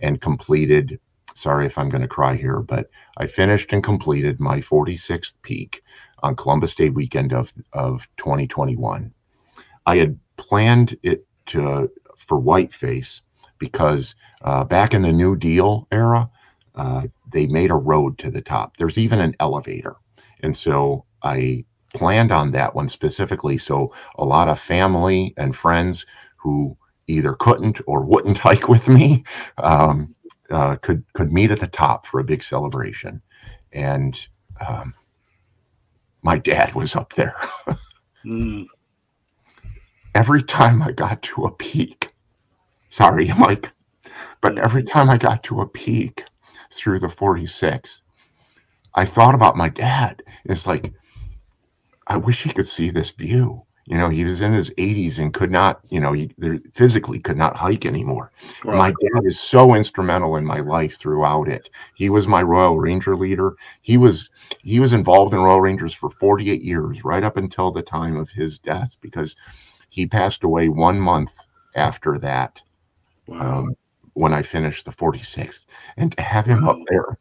[0.00, 0.98] and completed.
[1.34, 5.82] Sorry if I'm going to cry here, but I finished and completed my 46th peak
[6.22, 9.12] on Columbus Day weekend of of 2021.
[9.86, 13.20] I had planned it to for whiteface
[13.58, 16.30] because uh, back in the New Deal era,
[16.74, 17.02] uh,
[17.32, 18.76] they made a road to the top.
[18.76, 19.96] There's even an elevator,
[20.42, 21.64] and so I
[21.94, 23.58] planned on that one specifically.
[23.58, 26.06] So a lot of family and friends
[26.36, 29.24] who either couldn't or wouldn't hike with me
[29.58, 30.14] um,
[30.50, 33.20] uh, could could meet at the top for a big celebration,
[33.72, 34.18] and
[34.66, 34.94] um,
[36.22, 37.36] my dad was up there.
[38.24, 38.66] mm.
[40.14, 42.10] Every time I got to a peak,
[42.88, 43.70] sorry, Mike,
[44.40, 46.24] but every time I got to a peak
[46.72, 48.02] through the 46,
[48.94, 50.22] I thought about my dad.
[50.44, 50.92] It's like,
[52.06, 53.64] I wish he could see this view.
[53.86, 56.30] You know, he was in his 80s and could not, you know, he
[56.72, 58.30] physically could not hike anymore.
[58.78, 61.68] My dad is so instrumental in my life throughout it.
[61.94, 63.56] He was my Royal Ranger leader.
[63.82, 67.82] He was he was involved in Royal Rangers for 48 years, right up until the
[67.82, 69.34] time of his death, because
[69.88, 71.36] he passed away one month
[71.74, 72.62] after that.
[73.26, 73.58] Wow.
[73.58, 73.76] Um,
[74.20, 75.66] when I finished the 46th,
[75.96, 77.18] and to have him up there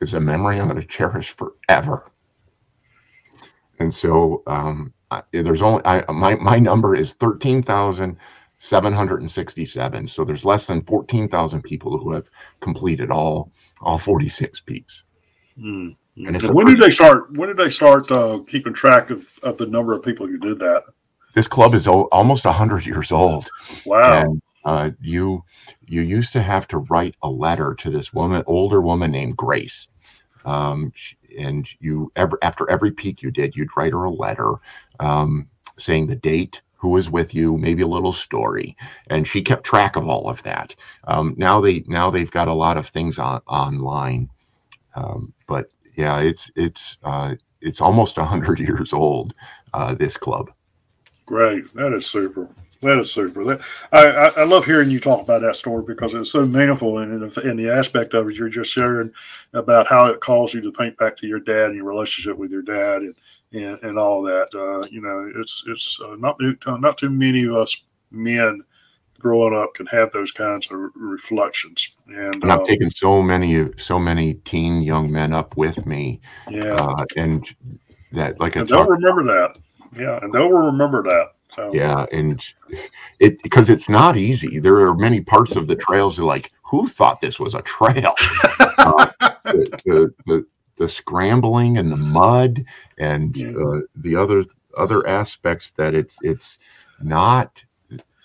[0.00, 2.10] is a memory I'm going to cherish forever
[3.78, 4.92] and so um,
[5.32, 8.16] there's only I, my my number is thirteen thousand
[8.58, 10.08] seven hundred and sixty-seven.
[10.08, 12.28] So there's less than fourteen thousand people who have
[12.60, 15.04] completed all all forty-six peaks.
[15.58, 15.96] Mm.
[16.16, 17.32] And, and when did they start?
[17.32, 20.58] When did they start uh, keeping track of, of the number of people who did
[20.60, 20.84] that?
[21.36, 23.50] This club is o- almost hundred years old.
[23.84, 24.22] Wow.
[24.22, 25.44] And, uh, you
[25.86, 29.86] you used to have to write a letter to this woman, older woman named Grace.
[30.46, 30.92] Um,
[31.38, 34.54] and you ever after every peak you did, you'd write her a letter
[34.98, 35.46] um,
[35.78, 38.74] saying the date, who was with you, maybe a little story,
[39.08, 40.74] and she kept track of all of that.
[41.06, 44.30] Um, now they now they've got a lot of things on online,
[44.94, 49.34] um, but yeah, it's it's uh, it's almost hundred years old.
[49.74, 50.50] Uh, this club.
[51.26, 52.48] Great, that is super.
[52.82, 53.44] That is super.
[53.44, 57.22] That, I, I, love hearing you talk about that story because it's so meaningful and
[57.22, 59.10] in, in the aspect of it you're just sharing
[59.54, 62.50] about how it caused you to think back to your dad and your relationship with
[62.50, 63.14] your dad and
[63.52, 64.54] and, and all that.
[64.54, 67.76] Uh, you know, it's it's uh, not not too many of us
[68.10, 68.62] men
[69.18, 71.96] growing up can have those kinds of reflections.
[72.06, 76.20] And, and I've uh, taken so many so many teen young men up with me.
[76.50, 77.48] Yeah, uh, and
[78.12, 79.58] that like I don't remember that.
[79.98, 81.32] Yeah, and they'll remember that.
[81.54, 81.70] So.
[81.72, 82.44] Yeah, and
[83.18, 84.58] it because it's not easy.
[84.58, 88.14] There are many parts of the trails that like who thought this was a trail?
[88.78, 89.06] uh,
[89.44, 92.64] the, the, the, the scrambling and the mud
[92.98, 94.44] and uh, the other
[94.76, 96.58] other aspects that it's it's
[97.00, 97.62] not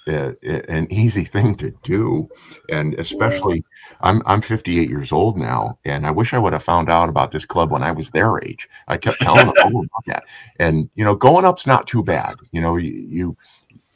[0.08, 0.32] uh,
[0.68, 2.30] an easy thing to do
[2.70, 3.64] and especially
[4.02, 7.32] I'm I'm 58 years old now, and I wish I would have found out about
[7.32, 8.68] this club when I was their age.
[8.88, 10.24] I kept telling them all about that,
[10.60, 12.36] and you know, going up's not too bad.
[12.52, 13.38] You know, you, you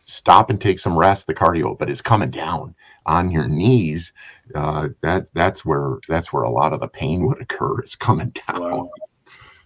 [0.05, 2.75] stop and take some rest, the cardio, but it's coming down
[3.05, 4.13] on your knees.
[4.53, 7.81] Uh, that that's where that's where a lot of the pain would occur.
[7.81, 8.61] Is coming down.
[8.61, 8.89] Wow.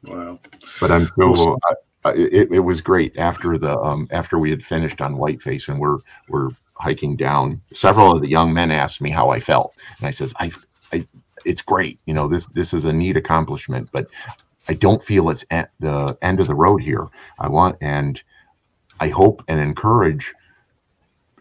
[0.04, 0.40] wow.
[0.80, 1.58] But I'm so.
[2.06, 5.80] I, it, it was great after the um, after we had finished on Whiteface and
[5.80, 10.08] we're we're hiking down, several of the young men asked me how I felt, and
[10.08, 10.52] I says, "I,
[10.94, 11.06] I,
[11.46, 12.00] it's great.
[12.06, 14.08] You know, this this is a neat accomplishment, but
[14.68, 17.08] I don't feel it's at the end of the road here.
[17.40, 18.22] I want and
[19.00, 20.34] I hope and encourage."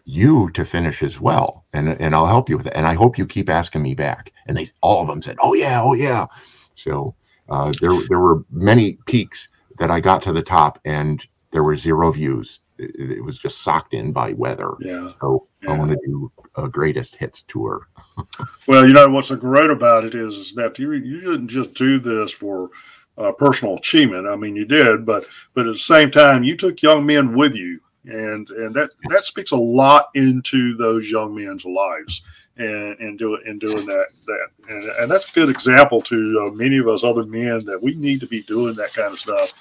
[0.05, 3.15] you to finish as well and and I'll help you with it and I hope
[3.15, 6.25] you keep asking me back and they all of them said oh yeah oh yeah
[6.73, 7.13] so
[7.49, 9.49] uh, there there were many peaks
[9.79, 13.61] that I got to the top and there were zero views it, it was just
[13.61, 14.73] socked in by weather.
[14.79, 15.11] Yeah.
[15.21, 15.71] So yeah.
[15.71, 17.87] I want to do a greatest hits tour.
[18.67, 21.99] well, you know what's great about it is, is that you you didn't just do
[21.99, 22.69] this for
[23.17, 24.27] uh, personal achievement.
[24.27, 27.55] I mean, you did, but but at the same time, you took young men with
[27.55, 32.21] you, and and that that speaks a lot into those young men's lives.
[32.59, 36.51] And, and doing and doing that that and, and that's a good example to uh,
[36.51, 39.53] many of us other men that we need to be doing that kind of stuff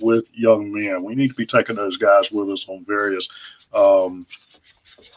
[0.00, 1.02] with young men.
[1.02, 3.28] We need to be taking those guys with us on various
[3.72, 4.24] um,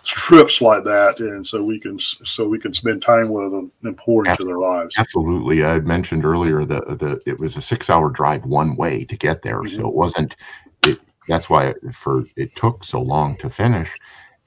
[0.03, 3.97] trips like that, and so we can so we can spend time with them and
[3.97, 4.95] pour into their lives.
[4.97, 9.15] Absolutely, I mentioned earlier that the it was a six hour drive one way to
[9.15, 9.75] get there, mm-hmm.
[9.75, 10.35] so it wasn't.
[10.83, 13.93] It, that's why it, for it took so long to finish,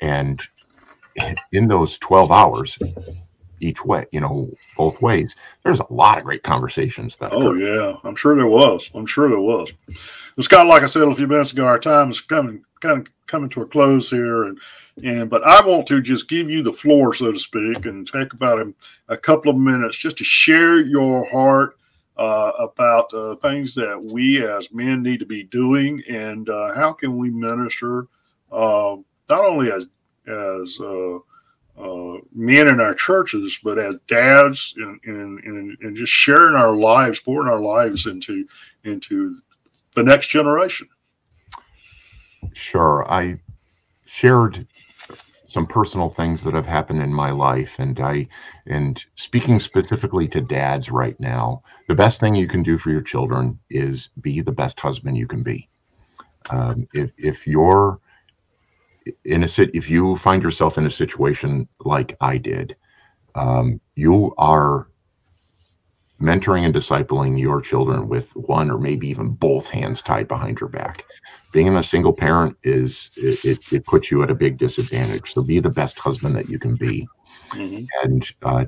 [0.01, 0.43] and
[1.53, 2.79] in those twelve hours,
[3.61, 5.37] each way, you know, both ways.
[5.65, 7.33] There's a lot of great conversations that.
[7.33, 7.61] Oh occurred.
[7.61, 8.91] yeah, I'm sure there was.
[8.95, 9.73] I'm sure there was.
[9.89, 13.13] Well, Scott, like I said a few minutes ago, our time is coming kind of
[13.27, 14.59] coming to a close here, and
[15.05, 18.33] and but I want to just give you the floor, so to speak, and take
[18.33, 18.73] about a,
[19.09, 21.77] a couple of minutes just to share your heart
[22.17, 26.93] uh, about uh, things that we as men need to be doing, and uh, how
[26.93, 28.07] can we minister
[28.51, 28.97] uh,
[29.29, 29.87] not only as
[30.27, 31.19] as uh,
[31.79, 37.21] uh, men in our churches, but as dads and, and, and, just sharing our lives,
[37.21, 38.47] pouring our lives into
[38.85, 39.37] into
[39.95, 40.89] the next generation.
[42.53, 43.41] Sure, I
[44.05, 44.67] shared
[45.51, 48.27] some personal things that have happened in my life and i
[48.67, 53.01] and speaking specifically to dads right now the best thing you can do for your
[53.01, 55.69] children is be the best husband you can be
[56.51, 57.99] um, if, if you're
[59.25, 62.77] in a sit if you find yourself in a situation like i did
[63.37, 64.89] um, you are
[66.21, 70.69] mentoring and discipling your children with one or maybe even both hands tied behind your
[70.69, 71.05] back
[71.53, 75.43] being a single parent is it, it, it, puts you at a big disadvantage so
[75.43, 77.09] be the best husband that you can be
[77.51, 77.85] mm-hmm.
[78.05, 78.65] and uh,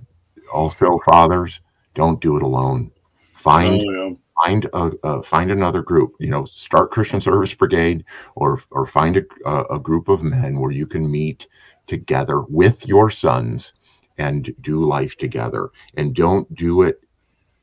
[0.52, 1.60] also fathers
[1.94, 2.90] don't do it alone
[3.34, 4.14] find oh, yeah.
[4.44, 8.04] Find a, uh, find another group you know start christian service brigade
[8.34, 11.46] or or find a, a group of men where you can meet
[11.86, 13.74] together with your sons
[14.18, 15.70] and do life together.
[15.96, 17.00] And don't do it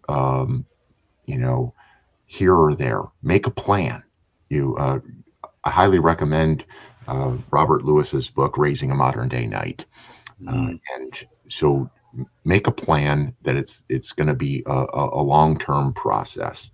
[0.08, 0.66] um,
[1.26, 1.74] you know
[2.26, 3.04] here or there.
[3.22, 4.04] Make a plan.
[4.50, 5.00] You uh,
[5.64, 6.66] I highly recommend
[7.08, 9.86] uh, Robert Lewis's book Raising a Modern Day Knight,
[10.48, 10.80] uh, mm.
[10.96, 11.90] and so
[12.43, 16.72] make a plan that it's it's going to be a, a, long term process,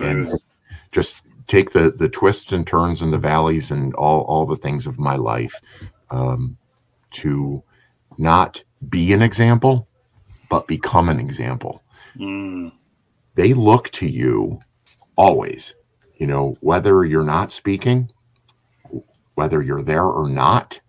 [0.00, 0.38] and mm.
[0.92, 1.14] just
[1.46, 4.98] take the the twists and turns and the valleys and all all the things of
[4.98, 5.54] my life
[6.10, 6.56] um,
[7.12, 7.62] to
[8.18, 9.88] not be an example,
[10.50, 11.82] but become an example.
[12.16, 12.72] Mm.
[13.34, 14.60] They look to you
[15.16, 15.74] always
[16.16, 18.10] you know, whether you're not speaking,
[19.34, 20.80] whether you're there or not,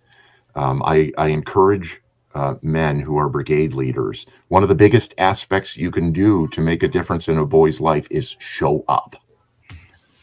[0.55, 2.01] um, I, I encourage
[2.37, 4.27] uh, men who are brigade leaders.
[4.49, 7.81] One of the biggest aspects you can do to make a difference in a boy's
[7.81, 9.15] life is show up.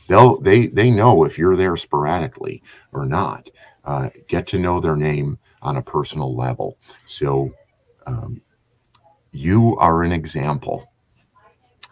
[0.07, 2.63] They'll they they know if you're there sporadically
[2.93, 3.51] or not.
[3.85, 6.79] Uh, get to know their name on a personal level.
[7.07, 7.53] So
[8.07, 8.41] um,
[9.33, 10.93] you are an example,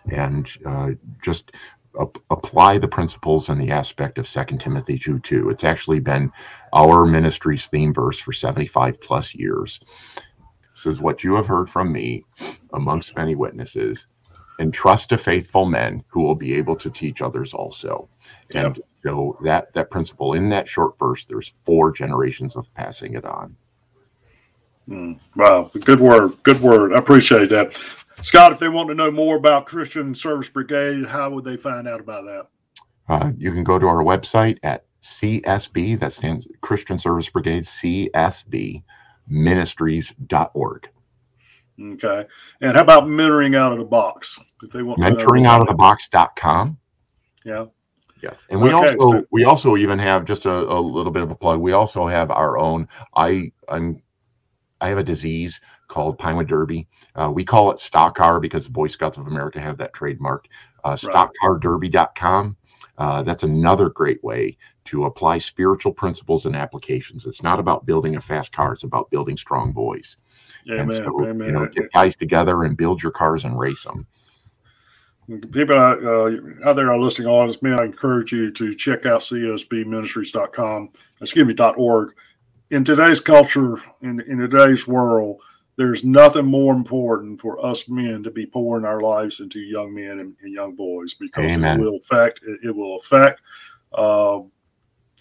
[0.09, 1.51] and uh, just
[2.31, 5.51] apply the principles and the aspect of Second Timothy 2 2.
[5.51, 6.33] It's actually been
[6.73, 9.81] our ministry's theme verse for 75 plus years.
[10.75, 12.25] This is what you have heard from me
[12.73, 14.07] amongst many witnesses,
[14.59, 18.09] and trust to faithful men who will be able to teach others also.
[18.55, 18.87] And yep.
[19.05, 23.57] so that that principle in that short verse, there's four generations of passing it on.
[24.89, 26.93] Mm, wow, good word, good word.
[26.95, 27.75] I appreciate that.
[28.21, 31.89] Scott, if they want to know more about Christian Service Brigade, how would they find
[31.89, 32.47] out about that?
[33.09, 38.83] Uh, you can go to our website at CSB, that stands Christian Service Brigade, CSB
[39.29, 40.89] ministries.org.
[41.81, 42.27] Okay.
[42.61, 44.39] And how about mentoring out of the box?
[44.63, 46.79] If they want mentoring out of the box.com.
[47.45, 47.67] Yeah.
[48.23, 48.47] Yes.
[48.51, 48.95] And we okay.
[48.95, 51.59] also we also even have just a, a little bit of a plug.
[51.59, 52.87] We also have our own
[53.17, 54.01] I I'm
[54.81, 55.61] I have a disease
[55.93, 56.89] called Pinewood Derby.
[57.15, 60.47] Uh, we call it Stock Car because the Boy Scouts of America have that trademark.
[60.85, 62.57] Uh, StockCarDerby.com.
[62.97, 67.27] Uh, that's another great way to apply spiritual principles and applications.
[67.27, 70.17] It's not about building a fast car; it's about building strong boys.
[70.67, 70.81] Amen.
[70.81, 71.47] And so, Amen.
[71.47, 74.07] you know, get guys together and build your cars and race them.
[75.53, 79.21] People uh, out there are listening on this, man, I encourage you to check out
[79.21, 80.91] csbministries.com,
[81.21, 82.15] excuse me, .org.
[82.71, 85.41] In today's culture, in, in today's world,
[85.77, 90.21] there's nothing more important for us men to be pouring our lives into young men
[90.21, 91.81] and, and young boys because Amen.
[91.81, 93.41] it will affect it, it will affect
[93.93, 94.41] uh,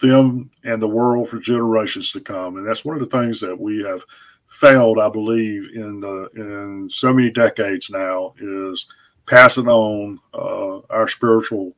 [0.01, 2.57] them and the world for generations to come.
[2.57, 4.03] And that's one of the things that we have
[4.47, 8.87] failed, I believe, in the in so many decades now is
[9.25, 11.73] passing on uh, our spiritual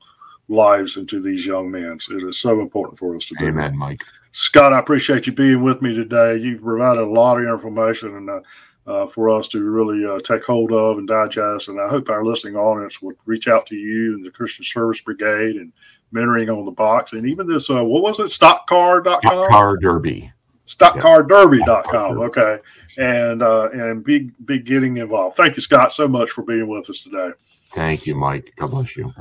[0.48, 2.00] lives into these young men.
[2.00, 3.48] So it is so important for us to do.
[3.48, 4.02] Amen, Mike.
[4.34, 6.38] Scott, I appreciate you being with me today.
[6.38, 8.42] You've provided a lot of information, and uh,
[8.86, 11.68] uh, for us to really uh, take hold of and digest.
[11.68, 15.02] And I hope our listening audience would reach out to you and the Christian Service
[15.02, 15.72] Brigade and
[16.14, 19.22] mentoring on the box and even this, uh, what was it, stockcar.com?
[19.22, 20.32] Stock Car Derby.
[20.68, 22.20] Stockcarderby.com.
[22.20, 22.60] Okay.
[22.98, 25.38] And, uh, and be, be getting involved.
[25.38, 27.32] Thank you, Scott, so much for being with us today.
[27.72, 28.54] Thank you, Mike.
[28.58, 29.14] God bless you.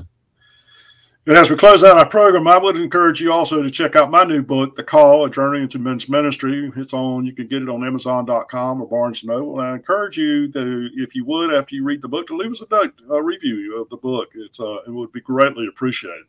[1.25, 4.11] And as we close out our program, I would encourage you also to check out
[4.11, 6.73] my new book, The Call, A Journey into Men's Ministry.
[6.75, 9.61] It's on, you can get it on Amazon.com or Barnes & Noble.
[9.61, 12.51] And I encourage you to, if you would, after you read the book, to leave
[12.51, 14.31] us a, a review of the book.
[14.35, 16.25] It's uh, It would be greatly appreciated.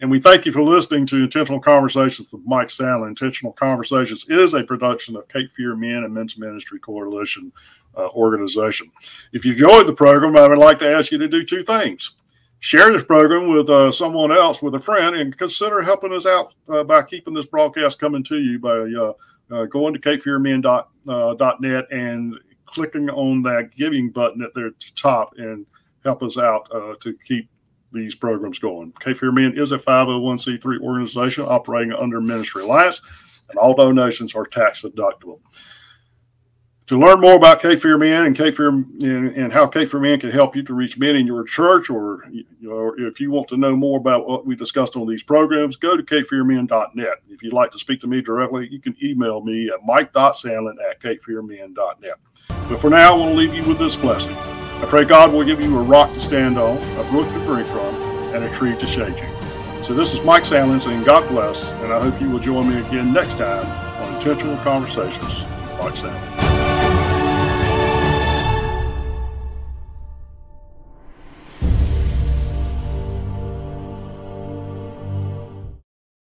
[0.00, 3.10] And we thank you for listening to Intentional Conversations with Mike Sandlin.
[3.10, 7.52] Intentional Conversations is a production of Cape Fear Men and Men's Ministry Coalition
[7.96, 8.90] uh, organization.
[9.32, 12.16] If you enjoyed the program, I would like to ask you to do two things
[12.62, 16.54] share this program with uh, someone else, with a friend, and consider helping us out
[16.68, 19.12] uh, by keeping this broadcast coming to you by uh,
[19.50, 25.66] uh going to capefearmen.net uh, and clicking on that giving button at the top and
[26.04, 27.48] help us out uh, to keep
[27.92, 28.92] these programs going.
[29.00, 33.02] Cape is a 501c3 organization operating under Ministry Alliance,
[33.50, 35.40] and all donations are tax deductible.
[36.92, 40.00] To learn more about Cape Fear Men and Cape Fear and, and, how Cape Fear
[40.00, 43.30] Men can help you to reach men in your church, or you know, if you
[43.30, 47.14] want to know more about what we discussed on these programs, go to capefearmen.net.
[47.30, 51.00] If you'd like to speak to me directly, you can email me at mike.sandlin at
[51.00, 52.14] capefearmen.net.
[52.68, 54.36] But for now, I want to leave you with this blessing.
[54.36, 57.66] I pray God will give you a rock to stand on, a brook to drink
[57.68, 57.94] from,
[58.34, 59.82] and a tree to shade you.
[59.82, 62.86] So this is Mike Sandlin saying God bless, and I hope you will join me
[62.86, 63.64] again next time
[64.02, 65.46] on Intentional Conversations.
[65.78, 66.51] Mike Sandlin.